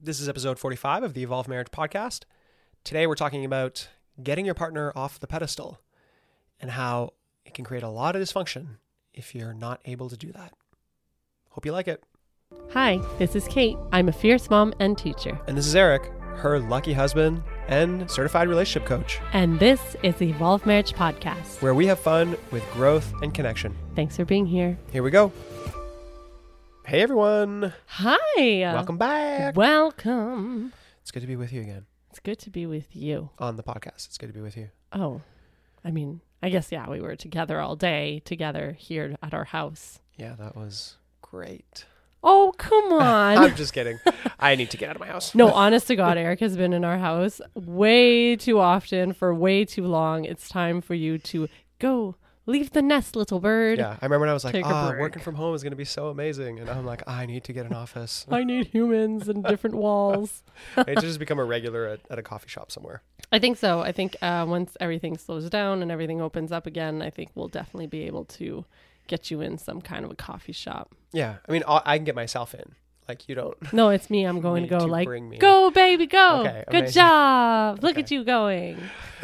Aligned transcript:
This 0.00 0.20
is 0.20 0.28
episode 0.28 0.58
45 0.58 1.02
of 1.02 1.14
the 1.14 1.22
Evolved 1.22 1.48
Marriage 1.48 1.70
podcast. 1.72 2.22
Today 2.84 3.06
we're 3.06 3.14
talking 3.16 3.44
about 3.44 3.88
getting 4.22 4.44
your 4.44 4.54
partner 4.54 4.92
off 4.94 5.18
the 5.18 5.26
pedestal 5.26 5.80
and 6.60 6.70
how 6.72 7.14
it 7.44 7.54
can 7.54 7.64
create 7.64 7.82
a 7.82 7.88
lot 7.88 8.14
of 8.14 8.22
dysfunction 8.22 8.76
if 9.12 9.34
you're 9.34 9.54
not 9.54 9.80
able 9.84 10.08
to 10.08 10.16
do 10.16 10.30
that. 10.32 10.52
Hope 11.50 11.66
you 11.66 11.72
like 11.72 11.88
it. 11.88 12.04
Hi, 12.72 13.00
this 13.18 13.34
is 13.34 13.46
Kate. 13.48 13.76
I'm 13.92 14.08
a 14.08 14.12
fierce 14.12 14.48
mom 14.48 14.72
and 14.78 14.96
teacher. 14.96 15.38
And 15.48 15.56
this 15.58 15.66
is 15.66 15.74
Eric, 15.74 16.10
her 16.36 16.58
lucky 16.60 16.92
husband 16.92 17.42
and 17.66 18.08
certified 18.10 18.48
relationship 18.48 18.88
coach, 18.88 19.18
And 19.32 19.58
this 19.58 19.96
is 20.02 20.14
the 20.16 20.30
Evolved 20.30 20.64
Marriage 20.64 20.92
Podcast. 20.92 21.60
where 21.60 21.74
we 21.74 21.86
have 21.86 21.98
fun 21.98 22.36
with 22.52 22.62
growth 22.72 23.12
and 23.22 23.34
connection. 23.34 23.76
Thanks 23.96 24.16
for 24.16 24.24
being 24.24 24.46
here. 24.46 24.78
Here 24.92 25.02
we 25.02 25.10
go. 25.10 25.32
Hey 26.88 27.02
everyone, 27.02 27.74
Hi. 27.86 28.60
welcome 28.72 28.96
back. 28.96 29.54
Welcome. 29.56 30.72
It's 31.02 31.10
good 31.10 31.20
to 31.20 31.26
be 31.26 31.36
with 31.36 31.52
you 31.52 31.60
again 31.60 31.84
It's 32.10 32.18
good 32.18 32.38
to 32.40 32.50
be 32.50 32.64
with 32.64 32.96
you. 32.96 33.28
on 33.38 33.56
the 33.56 33.62
podcast. 33.62 34.06
It's 34.06 34.16
good 34.16 34.28
to 34.28 34.32
be 34.32 34.40
with 34.40 34.56
you. 34.56 34.70
Oh, 34.92 35.20
I 35.84 35.90
mean, 35.90 36.22
I 36.42 36.48
guess, 36.48 36.72
yeah, 36.72 36.88
we 36.88 37.00
were 37.02 37.14
together 37.14 37.60
all 37.60 37.76
day, 37.76 38.22
together 38.24 38.72
here 38.78 39.16
at 39.22 39.34
our 39.34 39.44
house. 39.44 40.00
Yeah, 40.16 40.34
that 40.38 40.56
was 40.56 40.96
great. 41.20 41.84
Oh, 42.22 42.54
come 42.56 42.90
on. 42.94 43.36
I'm 43.38 43.54
just 43.54 43.74
kidding. 43.74 43.98
I 44.40 44.54
need 44.54 44.70
to 44.70 44.78
get 44.78 44.88
out 44.88 44.96
of 44.96 45.00
my 45.00 45.08
house. 45.08 45.34
no, 45.34 45.52
honest 45.52 45.88
to 45.88 45.96
God, 45.96 46.16
Eric 46.16 46.40
has 46.40 46.56
been 46.56 46.72
in 46.72 46.84
our 46.86 46.98
house 46.98 47.40
way 47.54 48.34
too 48.34 48.58
often 48.58 49.12
for 49.12 49.34
way 49.34 49.66
too 49.66 49.84
long. 49.86 50.24
It's 50.24 50.48
time 50.48 50.80
for 50.80 50.94
you 50.94 51.18
to 51.18 51.48
go. 51.80 52.16
Leave 52.48 52.70
the 52.72 52.80
nest, 52.80 53.14
little 53.14 53.40
bird. 53.40 53.78
Yeah, 53.78 53.90
I 54.00 54.06
remember 54.06 54.20
when 54.20 54.28
I 54.30 54.32
was 54.32 54.42
like, 54.42 54.54
Take 54.54 54.64
a 54.64 54.68
"Ah, 54.68 54.88
break." 54.90 55.00
working 55.02 55.22
from 55.22 55.34
home 55.34 55.54
is 55.54 55.62
going 55.62 55.72
to 55.72 55.76
be 55.76 55.84
so 55.84 56.08
amazing," 56.08 56.58
and 56.58 56.70
I'm 56.70 56.86
like, 56.86 57.02
"I 57.06 57.26
need 57.26 57.44
to 57.44 57.52
get 57.52 57.66
an 57.66 57.74
office." 57.74 58.24
I 58.30 58.42
need 58.42 58.68
humans 58.68 59.28
and 59.28 59.44
different 59.44 59.76
walls. 59.84 60.42
I 60.76 60.84
need 60.84 60.94
to 60.96 61.02
just 61.02 61.18
become 61.24 61.38
a 61.38 61.44
regular 61.44 61.86
at, 61.86 62.00
at 62.10 62.18
a 62.18 62.22
coffee 62.22 62.48
shop 62.48 62.72
somewhere. 62.72 63.02
I 63.30 63.38
think 63.38 63.58
so. 63.58 63.80
I 63.80 63.92
think 63.92 64.16
uh, 64.22 64.46
once 64.48 64.78
everything 64.80 65.18
slows 65.18 65.50
down 65.50 65.82
and 65.82 65.92
everything 65.92 66.22
opens 66.22 66.50
up 66.50 66.66
again, 66.66 67.02
I 67.02 67.10
think 67.10 67.28
we'll 67.34 67.48
definitely 67.48 67.86
be 67.86 68.04
able 68.04 68.24
to 68.40 68.64
get 69.08 69.30
you 69.30 69.42
in 69.42 69.58
some 69.58 69.82
kind 69.82 70.06
of 70.06 70.10
a 70.10 70.14
coffee 70.16 70.52
shop. 70.52 70.94
Yeah, 71.12 71.36
I 71.46 71.52
mean, 71.52 71.62
i 71.68 71.82
I 71.84 71.98
can 71.98 72.04
get 72.06 72.14
myself 72.14 72.54
in. 72.54 72.74
Like 73.08 73.28
you 73.28 73.34
don't. 73.34 73.72
No, 73.74 73.90
it's 73.90 74.08
me. 74.08 74.24
I'm 74.24 74.40
going 74.40 74.62
need 74.62 74.68
to 74.70 74.78
go 74.78 74.86
to 74.86 74.90
like, 74.90 75.06
bring 75.06 75.28
me. 75.28 75.36
go 75.38 75.70
baby, 75.70 76.06
go. 76.06 76.40
Okay, 76.46 76.64
Good 76.68 76.76
amazing. 76.76 76.94
job. 77.02 77.82
Look 77.82 77.92
Okay. 77.92 78.02
at 78.02 78.10
you 78.10 78.24
going. 78.24 78.78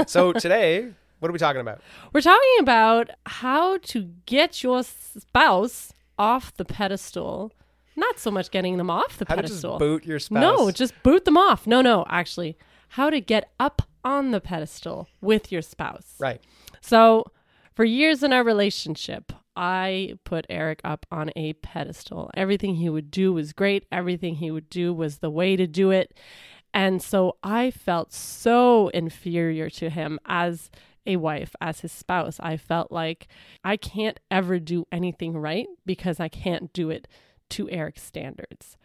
So 0.07 0.33
today, 0.33 0.93
what 1.25 1.31
are 1.31 1.33
we 1.33 1.39
talking 1.39 1.63
about? 1.63 1.81
We're 2.13 2.21
talking 2.21 2.57
about 2.61 3.09
how 3.25 3.79
to 3.79 4.11
get 4.27 4.63
your 4.63 4.83
spouse 4.83 5.95
off 6.19 6.55
the 6.55 6.67
pedestal. 6.67 7.51
Not 7.97 8.19
so 8.19 8.31
much 8.31 8.51
getting 8.51 8.77
them 8.77 8.91
off 8.91 9.17
the 9.17 9.25
How 9.27 9.37
pedestal. 9.37 9.79
boot 9.79 10.05
your 10.05 10.19
spouse? 10.19 10.43
No, 10.43 10.71
just 10.71 10.93
boot 11.03 11.25
them 11.25 11.39
off. 11.39 11.67
No, 11.67 11.81
no, 11.81 12.05
actually, 12.11 12.59
how 12.89 13.09
to 13.09 13.23
get 13.23 13.49
up 13.59 13.81
on 14.05 14.33
the 14.33 14.41
pedestal 14.41 15.09
with 15.23 15.51
your 15.51 15.63
spouse. 15.63 16.13
right. 16.19 16.43
So, 16.83 17.25
for 17.73 17.87
years 17.87 18.23
in 18.23 18.35
our 18.35 18.45
relationship, 18.45 19.33
I 19.57 20.19
put 20.25 20.45
Eric 20.51 20.83
up 20.85 21.07
on 21.11 21.31
a 21.37 21.55
pedestal. 21.55 22.31
Everything 22.35 22.75
he 22.75 22.91
would 22.91 23.11
do 23.11 23.33
was 23.33 23.55
great, 23.55 23.87
everything 23.91 24.35
he 24.35 24.51
would 24.51 24.69
do 24.69 24.93
was 24.93 25.21
the 25.21 25.31
way 25.31 25.57
to 25.57 25.67
do 25.67 25.91
it. 25.91 26.13
And 26.75 27.01
so 27.01 27.37
I 27.43 27.71
felt 27.71 28.13
so 28.13 28.89
inferior 28.89 29.71
to 29.71 29.89
him 29.89 30.19
as 30.27 30.71
a 31.07 31.17
wife, 31.17 31.55
as 31.61 31.81
his 31.81 31.93
spouse. 31.93 32.39
I 32.41 32.57
felt 32.57 32.91
like 32.93 33.29
I 33.63 33.77
can't 33.77 34.19
ever 34.31 34.59
do 34.59 34.87
anything 34.93 35.37
right 35.37 35.67
because 35.85 36.21
I 36.21 36.29
can't 36.29 36.73
do 36.73 36.91
it 36.91 37.09
to 37.51 37.69
Eric's 37.71 38.03
standards. 38.03 38.77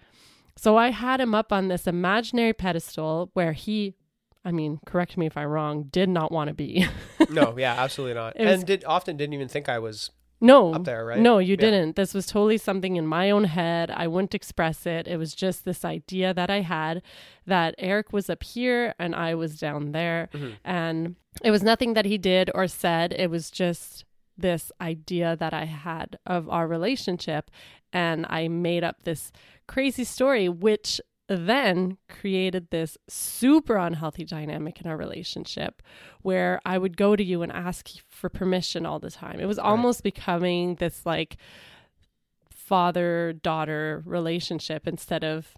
So 0.57 0.75
I 0.77 0.89
had 0.91 1.21
him 1.21 1.33
up 1.33 1.53
on 1.53 1.69
this 1.69 1.87
imaginary 1.87 2.53
pedestal 2.53 3.29
where 3.33 3.53
he, 3.53 3.95
I 4.43 4.51
mean, 4.51 4.79
correct 4.85 5.17
me 5.17 5.25
if 5.25 5.37
I'm 5.37 5.47
wrong, 5.47 5.83
did 5.83 6.09
not 6.09 6.31
want 6.31 6.49
to 6.49 6.53
be. 6.53 6.85
No, 7.29 7.55
yeah, 7.57 7.75
absolutely 7.77 8.15
not. 8.15 8.39
Was- 8.39 8.47
and 8.47 8.65
did 8.65 8.83
often 8.85 9.15
didn't 9.15 9.33
even 9.33 9.47
think 9.47 9.69
I 9.69 9.77
was 9.77 10.09
No. 10.41 10.73
up 10.73 10.85
there, 10.85 11.05
right? 11.05 11.19
No, 11.19 11.39
you 11.39 11.51
Yeah. 11.55 11.57
didn't. 11.57 11.95
This 11.95 12.13
was 12.13 12.25
totally 12.25 12.57
something 12.57 12.95
in 12.95 13.05
my 13.05 13.29
own 13.29 13.43
head. 13.45 13.91
I 13.91 14.07
wouldn't 14.07 14.33
express 14.35 14.85
it. 14.85 15.07
It 15.07 15.17
was 15.17 15.35
just 15.35 15.65
this 15.65 15.83
idea 15.83 16.33
that 16.33 16.49
I 16.49 16.61
had 16.61 17.01
that 17.45 17.75
Eric 17.77 18.13
was 18.13 18.29
up 18.29 18.43
here 18.43 18.93
and 18.97 19.13
I 19.15 19.35
was 19.35 19.59
down 19.59 19.91
there. 19.91 20.29
Mm-hmm. 20.33 20.51
And 20.63 21.15
it 21.43 21.51
was 21.51 21.63
nothing 21.63 21.93
that 21.93 22.05
he 22.05 22.17
did 22.17 22.49
or 22.55 22.67
said. 22.67 23.13
It 23.13 23.29
was 23.29 23.51
just 23.51 24.05
this 24.37 24.71
idea 24.79 25.35
that 25.35 25.53
I 25.53 25.65
had 25.65 26.17
of 26.25 26.47
our 26.49 26.67
relationship. 26.67 27.51
And 27.91 28.25
I 28.29 28.47
made 28.47 28.83
up 28.83 29.03
this 29.03 29.31
crazy 29.67 30.03
story, 30.03 30.47
which 30.47 31.01
then 31.29 31.97
created 32.09 32.69
this 32.71 32.97
super 33.07 33.77
unhealthy 33.77 34.25
dynamic 34.25 34.81
in 34.81 34.87
our 34.87 34.97
relationship 34.97 35.81
where 36.21 36.59
I 36.65 36.77
would 36.77 36.97
go 36.97 37.15
to 37.15 37.23
you 37.23 37.43
and 37.43 37.51
ask 37.51 37.89
for 38.09 38.29
permission 38.29 38.85
all 38.85 38.99
the 38.99 39.11
time. 39.11 39.39
It 39.39 39.45
was 39.45 39.59
almost 39.59 40.03
becoming 40.03 40.75
this 40.75 41.05
like 41.05 41.37
father 42.49 43.33
daughter 43.33 44.03
relationship 44.05 44.87
instead 44.87 45.23
of 45.23 45.55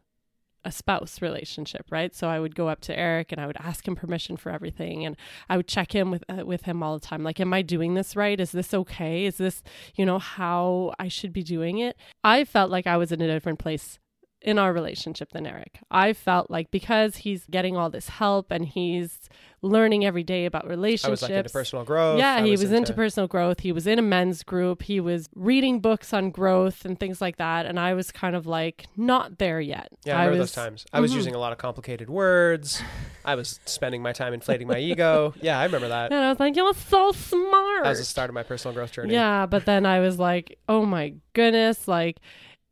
a 0.63 0.71
spouse 0.71 1.21
relationship, 1.21 1.85
right? 1.89 2.13
So 2.13 2.27
I 2.27 2.39
would 2.39 2.53
go 2.53 2.67
up 2.67 2.81
to 2.81 2.97
Eric 2.97 3.31
and 3.31 3.41
I 3.41 3.47
would 3.47 3.57
ask 3.57 3.87
him 3.87 3.95
permission 3.95 4.37
for 4.37 4.51
everything 4.51 5.05
and 5.05 5.15
I 5.49 5.57
would 5.57 5.67
check 5.67 5.95
in 5.95 6.11
with 6.11 6.23
uh, 6.29 6.45
with 6.45 6.63
him 6.63 6.83
all 6.83 6.93
the 6.99 7.05
time 7.05 7.23
like 7.23 7.39
am 7.39 7.53
I 7.53 7.61
doing 7.61 7.95
this 7.95 8.15
right? 8.15 8.39
Is 8.39 8.51
this 8.51 8.73
okay? 8.73 9.25
Is 9.25 9.37
this, 9.37 9.63
you 9.95 10.05
know, 10.05 10.19
how 10.19 10.93
I 10.99 11.07
should 11.07 11.33
be 11.33 11.43
doing 11.43 11.79
it? 11.79 11.97
I 12.23 12.43
felt 12.43 12.69
like 12.69 12.85
I 12.85 12.97
was 12.97 13.11
in 13.11 13.21
a 13.21 13.27
different 13.27 13.59
place 13.59 13.99
in 14.41 14.57
our 14.57 14.73
relationship 14.73 15.31
than 15.31 15.45
Eric. 15.45 15.79
I 15.91 16.13
felt 16.13 16.49
like 16.49 16.71
because 16.71 17.17
he's 17.17 17.45
getting 17.45 17.77
all 17.77 17.89
this 17.89 18.09
help 18.09 18.49
and 18.51 18.65
he's 18.65 19.29
learning 19.63 20.03
every 20.03 20.23
day 20.23 20.45
about 20.45 20.67
relationships. 20.67 21.05
I 21.05 21.11
was 21.11 21.21
like 21.21 21.31
into 21.31 21.49
personal 21.51 21.85
growth. 21.85 22.17
Yeah, 22.17 22.35
I 22.35 22.41
he 22.43 22.51
was 22.51 22.71
into 22.71 22.93
personal 22.93 23.27
growth. 23.27 23.59
He 23.59 23.71
was 23.71 23.85
in 23.85 23.99
a 23.99 24.01
men's 24.01 24.41
group. 24.41 24.81
He 24.81 24.99
was 24.99 25.29
reading 25.35 25.79
books 25.79 26.13
on 26.13 26.31
growth 26.31 26.83
and 26.83 26.99
things 26.99 27.21
like 27.21 27.37
that. 27.37 27.67
And 27.67 27.79
I 27.79 27.93
was 27.93 28.11
kind 28.11 28.35
of 28.35 28.47
like 28.47 28.87
not 28.97 29.37
there 29.37 29.61
yet. 29.61 29.89
Yeah, 30.03 30.15
I 30.17 30.21
remember 30.25 30.39
was, 30.39 30.51
those 30.51 30.63
times. 30.63 30.85
I 30.91 30.99
was 30.99 31.11
Mhm. 31.11 31.15
using 31.17 31.35
a 31.35 31.37
lot 31.37 31.51
of 31.51 31.59
complicated 31.59 32.09
words. 32.09 32.81
I 33.23 33.35
was 33.35 33.59
spending 33.65 34.01
my 34.01 34.13
time 34.13 34.33
inflating 34.33 34.67
my 34.67 34.79
ego. 34.79 35.35
Yeah, 35.41 35.59
I 35.59 35.65
remember 35.65 35.89
that. 35.89 36.11
And 36.11 36.19
I 36.23 36.29
was 36.29 36.39
like, 36.39 36.55
you're 36.55 36.73
so 36.73 37.11
smart. 37.11 37.83
That 37.83 37.89
was 37.89 37.99
the 37.99 38.05
start 38.05 38.29
of 38.29 38.33
my 38.33 38.43
personal 38.43 38.73
growth 38.73 38.91
journey. 38.93 39.13
Yeah, 39.13 39.45
but 39.45 39.65
then 39.65 39.85
I 39.85 39.99
was 39.99 40.17
like, 40.17 40.57
oh 40.67 40.85
my 40.85 41.13
goodness, 41.33 41.87
like 41.87 42.17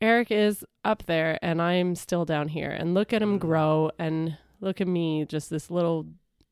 Eric 0.02 0.32
is 0.32 0.64
up 0.86 1.04
there 1.08 1.38
and 1.42 1.62
I'm 1.62 1.96
still 1.96 2.26
down 2.26 2.48
here. 2.50 2.70
And 2.72 2.94
look 2.94 3.12
at 3.14 3.22
him 3.22 3.38
Mm. 3.38 3.42
grow 3.42 3.92
and 4.00 4.38
look 4.62 4.80
at 4.82 4.88
me, 4.88 5.26
just 5.26 5.50
this 5.50 5.70
little 5.70 6.06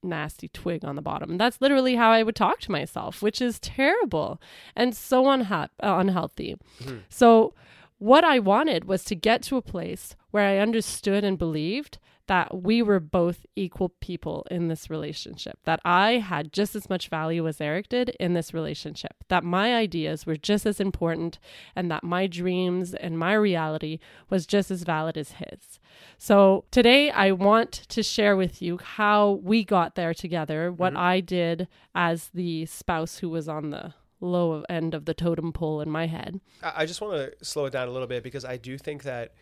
nasty 0.04 0.48
twig 0.50 0.86
on 0.86 0.96
the 0.96 1.02
bottom. 1.02 1.32
And 1.32 1.40
that's 1.40 1.60
literally 1.62 1.96
how 1.96 2.12
I 2.12 2.24
would 2.24 2.36
talk 2.36 2.60
to 2.62 2.72
myself, 2.72 3.22
which 3.22 3.42
is 3.42 3.60
terrible 3.60 4.40
and 4.76 4.96
so 4.96 5.24
unha- 5.26 5.70
uh, 5.82 5.96
unhealthy. 6.00 6.56
Mhm. 6.82 7.02
So, 7.10 7.54
what 8.00 8.24
I 8.24 8.38
wanted 8.38 8.86
was 8.86 9.04
to 9.06 9.16
get 9.16 9.42
to 9.44 9.58
a 9.58 9.62
place 9.62 10.16
where 10.30 10.48
I 10.48 10.60
understood 10.60 11.24
and 11.24 11.36
believed 11.38 11.98
that 12.28 12.62
we 12.64 12.82
were 12.82 13.00
both 13.00 13.46
equal 13.56 13.90
people 14.02 14.46
in 14.52 14.68
this 14.68 14.90
relationship, 14.90 15.58
that 15.64 15.80
I 15.84 16.14
had 16.20 16.54
just 16.54 16.76
as 16.76 16.90
much 16.90 17.10
value 17.10 17.48
as 17.48 17.60
Eric 17.60 17.90
did 17.90 18.10
in 18.20 18.34
this 18.34 18.54
relationship, 18.54 19.16
that 19.30 19.44
my 19.44 19.76
ideas 19.76 20.26
were 20.26 20.36
just 20.38 20.66
as 20.66 20.80
important, 20.80 21.40
and 21.76 21.90
that 21.90 22.04
my 22.04 22.28
dreams 22.28 22.94
and 22.94 23.18
my 23.18 23.34
reality 23.34 24.00
was 24.30 24.46
just 24.46 24.70
as 24.72 24.84
valid 24.84 25.18
as 25.18 25.32
his. 25.34 25.80
So 26.18 26.66
today 26.72 27.10
I 27.10 27.32
want 27.32 27.72
to 27.72 28.04
share 28.04 28.36
with 28.38 28.62
you 28.62 28.78
how 28.78 29.40
we 29.44 29.64
got 29.64 29.96
there 29.96 30.14
together, 30.14 30.72
what 30.72 30.94
Mhm. 30.94 30.98
I 30.98 31.20
did 31.22 31.68
as 31.96 32.30
the 32.34 32.66
spouse 32.66 33.18
who 33.20 33.30
was 33.30 33.48
on 33.50 33.70
the 33.70 33.94
low 34.20 34.64
end 34.68 34.94
of 34.94 35.06
the 35.06 35.14
totem 35.14 35.54
pole 35.54 35.80
in 35.80 35.90
my 35.90 36.08
head. 36.08 36.42
I 36.64 36.86
just 36.86 37.02
want 37.02 37.14
to 37.40 37.46
slow 37.46 37.66
it 37.66 37.72
down 37.72 37.88
a 37.88 37.92
little 37.92 38.08
bit 38.08 38.24
because 38.24 38.44
I 38.44 38.58
do 38.58 38.78
think 38.78 39.04
that 39.04 39.34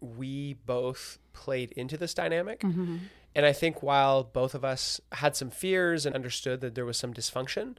we 0.00 0.54
both 0.66 1.18
played 1.32 1.72
into 1.72 1.96
this 1.96 2.14
dynamic. 2.14 2.62
And 3.36 3.44
I 3.44 3.52
think 3.52 3.82
while 3.82 4.22
both 4.22 4.54
of 4.54 4.64
us 4.64 5.00
had 5.12 5.34
some 5.34 5.50
fears 5.50 6.06
and 6.06 6.14
understood 6.14 6.60
that 6.60 6.74
there 6.74 6.84
was 6.84 6.96
some 6.96 7.12
dysfunction, 7.12 7.76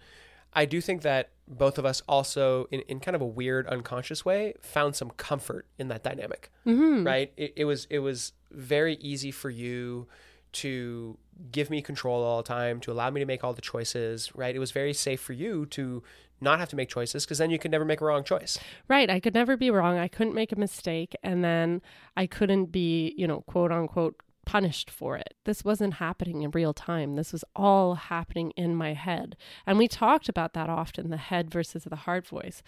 I 0.52 0.66
do 0.66 0.82
think 0.82 1.02
that 1.02 1.30
both 1.48 1.78
of 1.78 1.86
us 1.86 2.02
also, 2.08 2.68
in, 2.72 2.82
in 2.82 3.00
kind 3.00 3.16
of 3.16 3.22
a 3.22 3.26
weird, 3.26 3.68
unconscious 3.68 4.26
way, 4.26 4.54
found 4.62 4.96
some 4.96 5.12
comfort 5.12 5.68
in 5.78 5.90
that 5.90 6.04
dynamic. 6.04 6.52
Mm-hmm. 6.66 7.06
Right? 7.06 7.32
It, 7.38 7.54
it 7.56 7.66
was 7.66 7.88
it 7.90 8.00
was 8.00 8.34
very 8.52 8.96
easy 8.96 9.32
for 9.32 9.50
you 9.50 10.08
to 10.54 11.18
give 11.52 11.70
me 11.70 11.82
control 11.82 12.24
all 12.24 12.38
the 12.38 12.48
time, 12.48 12.80
to 12.82 12.92
allow 12.92 13.10
me 13.10 13.20
to 13.20 13.26
make 13.26 13.44
all 13.44 13.54
the 13.54 13.62
choices. 13.62 14.34
Right? 14.34 14.56
It 14.56 14.60
was 14.60 14.72
very 14.72 14.94
safe 14.94 15.20
for 15.20 15.34
you 15.34 15.66
to 15.68 16.04
not 16.42 16.60
have 16.60 16.70
to 16.70 16.76
make 16.76 16.90
choices 16.90 17.26
because 17.26 17.38
then 17.38 17.50
you 17.50 17.60
could 17.60 17.72
never 17.72 17.86
make 17.86 18.02
a 18.02 18.06
wrong 18.06 18.24
choice. 18.24 18.58
Right. 18.88 19.10
I 19.10 19.20
could 19.20 19.34
never 19.34 19.58
be 19.58 19.72
wrong. 19.72 19.98
I 19.98 20.08
couldn't 20.08 20.36
make 20.36 20.52
a 20.52 20.60
mistake. 20.60 21.16
And 21.24 21.44
then 21.44 21.82
I 22.16 22.28
couldn't 22.28 22.72
be, 22.72 23.14
you 23.18 23.28
know, 23.28 23.42
quote 23.42 23.72
unquote, 23.72 24.22
punished 24.46 24.92
for 24.92 25.18
it. 25.18 25.34
This 25.46 25.66
wasn't 25.66 25.96
happening 25.96 26.44
in 26.44 26.52
real 26.52 26.74
time. 26.74 27.16
This 27.16 27.34
was 27.34 27.44
all 27.56 27.96
happening 27.96 28.52
in 28.52 28.76
my 28.76 28.94
head. 28.94 29.36
And 29.66 29.78
we 29.78 29.88
talked 29.88 30.30
about 30.30 30.54
that 30.54 30.70
often 30.70 31.10
the 31.10 31.18
head 31.18 31.50
versus 31.50 31.84
the 31.84 31.96
heart 31.96 32.28
voice. 32.28 32.62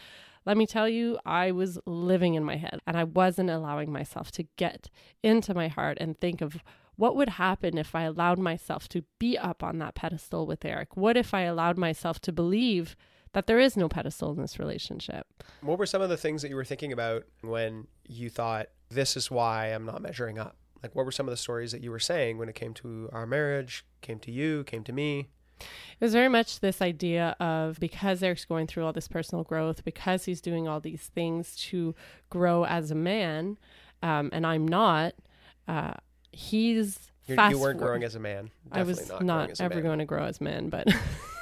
Let 0.46 0.58
me 0.58 0.66
tell 0.66 0.90
you, 0.90 1.20
I 1.26 1.52
was 1.52 1.78
living 1.86 2.34
in 2.34 2.44
my 2.44 2.56
head 2.56 2.80
and 2.88 2.98
I 2.98 3.04
wasn't 3.04 3.50
allowing 3.50 3.92
myself 3.92 4.32
to 4.32 4.48
get 4.56 4.90
into 5.22 5.54
my 5.54 5.68
heart 5.68 5.98
and 6.00 6.18
think 6.18 6.42
of 6.42 6.58
what 6.96 7.16
would 7.16 7.30
happen 7.30 7.78
if 7.78 7.94
I 7.94 8.04
allowed 8.04 8.40
myself 8.40 8.88
to 8.90 9.04
be 9.20 9.38
up 9.38 9.62
on 9.62 9.78
that 9.80 9.94
pedestal 9.94 10.48
with 10.48 10.66
Eric? 10.66 10.98
What 10.98 11.16
if 11.16 11.34
I 11.34 11.42
allowed 11.42 11.78
myself 11.78 12.20
to 12.22 12.32
believe 12.32 12.96
that 13.34 13.48
there 13.48 13.60
is 13.60 13.78
no 13.78 13.88
pedestal 13.90 14.32
in 14.32 14.42
this 14.42 14.60
relationship? 14.60 15.26
What 15.62 15.78
were 15.78 15.86
some 15.86 16.02
of 16.02 16.10
the 16.10 16.18
things 16.18 16.42
that 16.42 16.50
you 16.50 16.56
were 16.56 16.66
thinking 16.66 16.92
about 16.92 17.24
when 17.42 17.88
you 18.08 18.30
thought, 18.30 18.68
this 18.90 19.18
is 19.18 19.30
why 19.30 19.68
I'm 19.68 19.86
not 19.86 20.02
measuring 20.02 20.40
up? 20.40 20.56
Like, 20.84 20.96
what 20.96 21.06
were 21.06 21.12
some 21.12 21.28
of 21.28 21.32
the 21.32 21.38
stories 21.38 21.72
that 21.72 21.82
you 21.82 21.92
were 21.92 22.00
saying 22.00 22.38
when 22.38 22.50
it 22.50 22.56
came 22.56 22.74
to 22.76 23.10
our 23.12 23.26
marriage, 23.26 23.86
came 24.02 24.20
to 24.20 24.32
you, 24.32 24.64
came 24.64 24.84
to 24.84 24.94
me? 24.94 25.28
It 25.60 25.66
was 26.06 26.14
very 26.14 26.30
much 26.30 26.60
this 26.60 26.82
idea 26.84 27.36
of 27.40 27.80
because 27.80 28.22
Eric's 28.22 28.46
going 28.46 28.68
through 28.68 28.86
all 28.86 28.94
this 28.94 29.08
personal 29.08 29.44
growth, 29.44 29.84
because 29.84 30.26
he's 30.26 30.40
doing 30.40 30.68
all 30.68 30.80
these 30.80 31.10
things 31.16 31.56
to 31.70 31.96
grow 32.30 32.64
as 32.66 32.92
a 32.92 32.96
man, 32.96 33.58
um, 34.04 34.30
and 34.32 34.46
I'm 34.46 34.68
not, 34.68 35.14
uh, 35.68 35.94
he's. 36.32 37.00
You're, 37.26 37.36
fast 37.36 37.52
you 37.52 37.60
weren't 37.60 37.80
forward- 37.80 37.88
growing 37.88 38.04
as 38.04 38.16
a 38.16 38.20
man. 38.20 38.52
I 38.72 38.84
was 38.84 39.10
not, 39.10 39.24
not, 39.26 39.60
a 39.60 39.64
ever 39.64 39.76
man. 39.76 39.84
going 39.84 40.00
to 40.00 40.06
grow 40.06 40.24
as 40.26 40.40
men, 40.40 40.70
but 40.70 40.86
But 40.86 40.96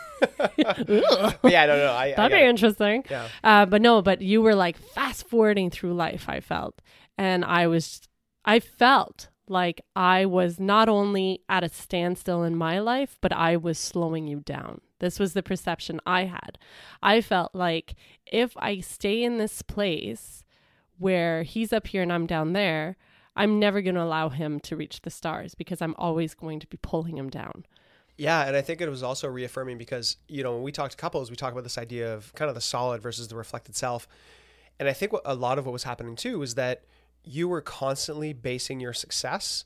yeah, 0.58 1.66
no, 1.66 1.78
no. 1.78 1.92
I, 1.92 2.06
I 2.06 2.14
that'd 2.16 2.32
get 2.32 2.44
be 2.44 2.50
interesting. 2.50 3.04
Yeah. 3.10 3.28
Uh, 3.44 3.66
but 3.66 3.82
no, 3.82 4.02
but 4.02 4.22
you 4.22 4.42
were 4.42 4.56
like 4.56 4.78
fast 4.78 5.28
forwarding 5.28 5.70
through 5.70 5.94
life, 5.94 6.26
I 6.28 6.40
felt. 6.40 6.82
And 7.18 7.46
I 7.46 7.68
was, 7.68 8.02
I 8.44 8.60
felt 8.60 9.30
like 9.48 9.82
I 9.96 10.26
was 10.26 10.60
not 10.60 10.90
only 10.90 11.42
at 11.48 11.64
a 11.64 11.70
standstill 11.70 12.44
in 12.44 12.56
my 12.56 12.80
life, 12.80 13.18
but 13.22 13.32
I 13.32 13.58
was 13.58 13.78
slowing 13.78 14.28
you 14.28 14.40
down. 14.40 14.82
This 15.00 15.20
was 15.20 15.34
the 15.34 15.44
perception 15.44 16.00
I 16.06 16.26
had. 16.26 16.58
I 17.04 17.22
felt 17.22 17.54
like 17.54 17.96
if 18.26 18.54
I 18.58 18.80
stay 18.80 19.24
in 19.24 19.38
this 19.38 19.62
place 19.62 20.44
where 20.98 21.44
he's 21.44 21.74
up 21.74 21.88
here 21.88 22.02
and 22.02 22.12
I'm 22.12 22.26
down 22.26 22.54
there, 22.54 22.98
I'm 23.36 23.60
never 23.60 23.82
going 23.82 23.96
to 23.96 24.02
allow 24.04 24.30
him 24.30 24.60
to 24.62 24.78
reach 24.78 25.02
the 25.02 25.10
stars 25.10 25.56
because 25.56 25.82
I'm 25.82 25.96
always 25.98 26.34
going 26.34 26.60
to 26.62 26.68
be 26.68 26.78
pulling 26.78 27.18
him 27.18 27.30
down. 27.30 27.66
Yeah, 28.18 28.46
and 28.48 28.56
I 28.56 28.62
think 28.62 28.80
it 28.82 28.90
was 28.90 29.04
also 29.04 29.28
reaffirming 29.28 29.78
because 29.78 30.18
you 30.28 30.44
know 30.44 30.54
when 30.54 30.64
we 30.64 30.72
talk 30.72 30.92
to 30.92 30.98
couples, 30.98 31.30
we 31.30 31.36
talk 31.36 31.52
about 31.52 31.64
this 31.64 31.78
idea 31.78 32.14
of 32.14 32.34
kind 32.36 32.50
of 32.50 32.56
the 32.56 32.62
solid 32.62 33.02
versus 33.02 33.28
the 33.28 33.36
reflected 33.36 33.76
self, 33.76 34.08
and 34.80 34.88
I 34.88 34.94
think 34.94 35.12
what, 35.14 35.22
a 35.26 35.36
lot 35.36 35.58
of 35.60 35.66
what 35.66 35.74
was 35.74 35.84
happening 35.84 36.16
too 36.16 36.40
was 36.40 36.56
that 36.56 36.84
you 37.24 37.48
were 37.48 37.62
constantly 37.62 38.32
basing 38.34 38.80
your 38.80 38.94
success. 38.94 39.66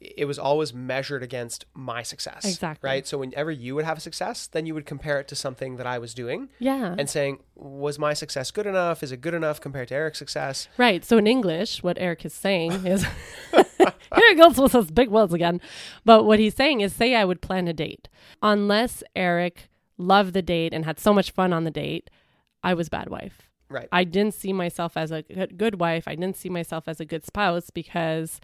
It 0.00 0.26
was 0.26 0.38
always 0.38 0.74
measured 0.74 1.22
against 1.22 1.64
my 1.72 2.02
success, 2.02 2.44
Exactly. 2.44 2.86
right? 2.86 3.06
So 3.06 3.16
whenever 3.18 3.50
you 3.50 3.74
would 3.74 3.84
have 3.86 3.96
a 3.96 4.00
success, 4.02 4.46
then 4.48 4.66
you 4.66 4.74
would 4.74 4.84
compare 4.84 5.18
it 5.20 5.28
to 5.28 5.36
something 5.36 5.76
that 5.76 5.86
I 5.86 5.98
was 5.98 6.12
doing 6.12 6.48
Yeah. 6.58 6.94
and 6.98 7.08
saying, 7.08 7.38
"Was 7.54 7.98
my 7.98 8.12
success 8.12 8.50
good 8.50 8.66
enough? 8.66 9.02
Is 9.02 9.12
it 9.12 9.20
good 9.22 9.32
enough 9.34 9.60
compared 9.62 9.88
to 9.88 9.94
Eric's 9.94 10.18
success?" 10.18 10.68
Right. 10.76 11.04
So 11.04 11.16
in 11.18 11.26
English, 11.26 11.82
what 11.82 11.96
Eric 11.98 12.24
is 12.26 12.34
saying 12.34 12.72
is 12.86 13.06
here 14.16 14.30
he 14.30 14.34
goes 14.34 14.58
with 14.58 14.72
those 14.72 14.90
big 14.90 15.08
words 15.10 15.32
again. 15.32 15.60
But 16.04 16.24
what 16.24 16.38
he's 16.38 16.54
saying 16.54 16.80
is 16.80 16.92
say 16.92 17.14
I 17.14 17.24
would 17.24 17.40
plan 17.40 17.68
a 17.68 17.72
date. 17.72 18.08
Unless 18.42 19.02
Eric 19.14 19.68
loved 19.96 20.32
the 20.34 20.42
date 20.42 20.72
and 20.72 20.84
had 20.84 20.98
so 20.98 21.12
much 21.12 21.30
fun 21.30 21.52
on 21.52 21.64
the 21.64 21.70
date, 21.70 22.10
I 22.62 22.74
was 22.74 22.88
bad 22.88 23.08
wife. 23.08 23.42
Right. 23.68 23.88
I 23.90 24.04
didn't 24.04 24.34
see 24.34 24.52
myself 24.52 24.96
as 24.96 25.10
a 25.10 25.22
good, 25.22 25.56
good 25.56 25.80
wife. 25.80 26.06
I 26.06 26.14
didn't 26.14 26.36
see 26.36 26.48
myself 26.48 26.84
as 26.86 27.00
a 27.00 27.04
good 27.04 27.24
spouse 27.24 27.70
because 27.70 28.40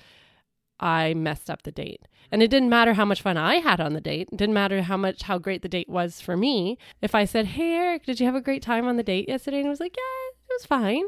I 0.81 1.15
messed 1.15 1.51
up 1.51 1.63
the 1.63 1.71
date. 1.71 2.09
And 2.33 2.43
it 2.43 2.51
didn't 2.51 2.71
matter 2.71 2.95
how 2.95 3.05
much 3.05 3.23
fun 3.23 3.37
I 3.37 3.57
had 3.57 3.81
on 3.81 3.93
the 3.93 4.01
date. 4.01 4.29
It 4.33 4.39
didn't 4.39 4.55
matter 4.55 4.83
how 4.83 4.97
much 4.97 5.23
how 5.23 5.39
great 5.39 5.63
the 5.63 5.69
date 5.69 5.89
was 5.89 6.21
for 6.21 6.37
me. 6.37 6.79
If 7.03 7.15
I 7.15 7.25
said, 7.27 7.47
"Hey 7.47 7.75
Eric, 7.75 8.07
did 8.07 8.19
you 8.19 8.27
have 8.27 8.35
a 8.35 8.41
great 8.41 8.63
time 8.63 8.87
on 8.87 8.97
the 8.97 9.03
date 9.03 9.29
yesterday?" 9.29 9.59
and 9.59 9.67
he 9.67 9.71
was 9.71 9.81
like, 9.81 9.97
"Yeah, 9.97 10.39
it 10.49 10.53
was 10.59 10.67
fine." 10.67 11.05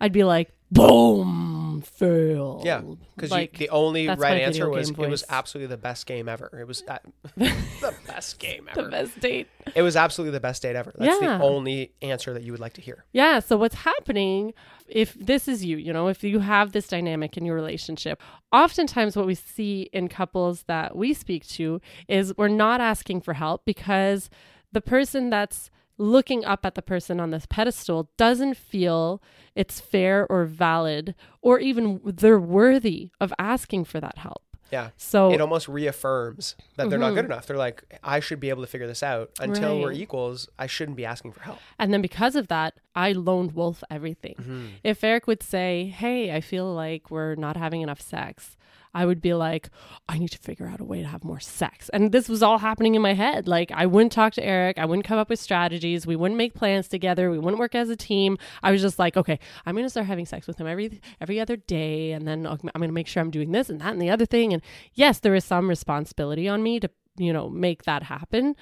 I'd 0.00 0.12
be 0.12 0.24
like, 0.24 0.50
"Boom, 0.70 1.45
fail." 1.82 2.62
Yeah, 2.64 2.82
because 3.14 3.30
like 3.30 3.56
the 3.58 3.68
only 3.70 4.08
right 4.08 4.42
answer 4.42 4.68
was 4.68 4.90
game 4.90 5.04
it 5.04 5.08
was 5.10 5.24
absolutely 5.28 5.68
the 5.74 5.80
best 5.80 6.06
game 6.06 6.28
ever. 6.28 6.50
It 6.60 6.66
was 6.66 6.82
uh, 6.88 6.98
the 7.36 7.94
best 8.06 8.38
game 8.38 8.68
ever. 8.70 8.82
the 8.82 8.88
best 8.88 9.20
date. 9.20 9.48
It 9.74 9.82
was 9.82 9.96
absolutely 9.96 10.32
the 10.32 10.40
best 10.40 10.62
date 10.62 10.76
ever. 10.76 10.92
That's 10.96 11.20
Yeah. 11.20 11.38
the 11.38 11.44
only 11.44 11.92
answer 12.02 12.32
that 12.32 12.42
you 12.42 12.52
would 12.52 12.60
like 12.60 12.74
to 12.74 12.80
hear. 12.80 13.04
Yeah. 13.12 13.40
So 13.40 13.56
what's 13.56 13.74
happening 13.76 14.54
if 14.88 15.14
this 15.14 15.48
is 15.48 15.64
you, 15.64 15.76
you 15.78 15.92
know, 15.92 16.06
if 16.08 16.22
you 16.22 16.38
have 16.38 16.70
this 16.72 16.86
dynamic 16.86 17.36
in 17.36 17.44
your 17.44 17.56
relationship, 17.56 18.22
oftentimes 18.52 19.16
what 19.16 19.26
we 19.26 19.34
see 19.34 19.90
in 19.92 20.08
couples 20.08 20.62
that 20.68 20.94
we 20.96 21.12
speak 21.12 21.46
to 21.48 21.80
is 22.08 22.32
we're 22.36 22.48
not 22.48 22.80
asking 22.80 23.20
for 23.22 23.34
help 23.34 23.64
because 23.64 24.30
the 24.72 24.80
person 24.80 25.30
that's 25.30 25.70
looking 25.98 26.44
up 26.44 26.64
at 26.66 26.74
the 26.74 26.82
person 26.82 27.20
on 27.20 27.30
this 27.30 27.46
pedestal 27.46 28.10
doesn't 28.16 28.56
feel 28.56 29.22
it's 29.54 29.80
fair 29.80 30.26
or 30.30 30.44
valid 30.44 31.14
or 31.40 31.58
even 31.58 32.00
they're 32.04 32.38
worthy 32.38 33.10
of 33.20 33.32
asking 33.38 33.84
for 33.84 34.00
that 34.00 34.18
help. 34.18 34.42
Yeah. 34.70 34.90
So 34.96 35.30
It 35.30 35.40
almost 35.40 35.68
reaffirms 35.68 36.56
that 36.76 36.90
they're 36.90 36.98
not 36.98 37.14
good 37.14 37.24
mm-hmm. 37.24 37.32
enough. 37.32 37.46
They're 37.46 37.56
like, 37.56 37.84
I 38.02 38.20
should 38.20 38.40
be 38.40 38.48
able 38.50 38.62
to 38.62 38.66
figure 38.66 38.86
this 38.86 39.02
out. 39.02 39.30
Until 39.38 39.80
we're 39.80 39.92
equals, 39.92 40.48
I 40.58 40.66
shouldn't 40.66 40.96
be 40.96 41.04
asking 41.04 41.32
for 41.32 41.40
help. 41.40 41.58
And 41.78 41.92
then 41.92 42.02
because 42.02 42.34
of 42.34 42.48
that, 42.48 42.74
I 42.94 43.12
lone 43.12 43.52
wolf 43.54 43.84
everything. 43.90 44.34
Mm-hmm. 44.40 44.66
If 44.82 45.04
Eric 45.04 45.26
would 45.26 45.42
say, 45.42 45.94
Hey, 45.96 46.34
I 46.34 46.40
feel 46.40 46.72
like 46.72 47.10
we're 47.10 47.36
not 47.36 47.56
having 47.56 47.82
enough 47.82 48.00
sex, 48.00 48.56
I 48.96 49.04
would 49.04 49.20
be 49.20 49.34
like, 49.34 49.68
I 50.08 50.16
need 50.16 50.30
to 50.30 50.38
figure 50.38 50.66
out 50.66 50.80
a 50.80 50.84
way 50.84 51.02
to 51.02 51.06
have 51.06 51.22
more 51.22 51.38
sex. 51.38 51.90
And 51.90 52.12
this 52.12 52.30
was 52.30 52.42
all 52.42 52.56
happening 52.56 52.94
in 52.94 53.02
my 53.02 53.12
head. 53.12 53.46
Like, 53.46 53.70
I 53.70 53.84
wouldn't 53.84 54.10
talk 54.10 54.32
to 54.32 54.42
Eric. 54.42 54.78
I 54.78 54.86
wouldn't 54.86 55.04
come 55.04 55.18
up 55.18 55.28
with 55.28 55.38
strategies. 55.38 56.06
We 56.06 56.16
wouldn't 56.16 56.38
make 56.38 56.54
plans 56.54 56.88
together. 56.88 57.30
We 57.30 57.38
wouldn't 57.38 57.58
work 57.58 57.74
as 57.74 57.90
a 57.90 57.96
team. 57.96 58.38
I 58.62 58.72
was 58.72 58.80
just 58.80 58.98
like, 58.98 59.18
okay, 59.18 59.38
I'm 59.66 59.74
going 59.74 59.84
to 59.84 59.90
start 59.90 60.06
having 60.06 60.24
sex 60.24 60.46
with 60.46 60.56
him 60.56 60.66
every 60.66 60.98
every 61.20 61.38
other 61.38 61.56
day. 61.56 62.12
And 62.12 62.26
then 62.26 62.46
I'm 62.46 62.56
going 62.56 62.88
to 62.88 62.92
make 62.92 63.06
sure 63.06 63.20
I'm 63.20 63.30
doing 63.30 63.52
this 63.52 63.68
and 63.68 63.82
that 63.82 63.92
and 63.92 64.00
the 64.00 64.08
other 64.08 64.24
thing. 64.24 64.54
And 64.54 64.62
yes, 64.94 65.20
there 65.20 65.34
is 65.34 65.44
some 65.44 65.68
responsibility 65.68 66.48
on 66.48 66.62
me 66.62 66.80
to, 66.80 66.88
you 67.18 67.34
know, 67.34 67.50
make 67.50 67.84
that 67.84 68.04
happen 68.04 68.56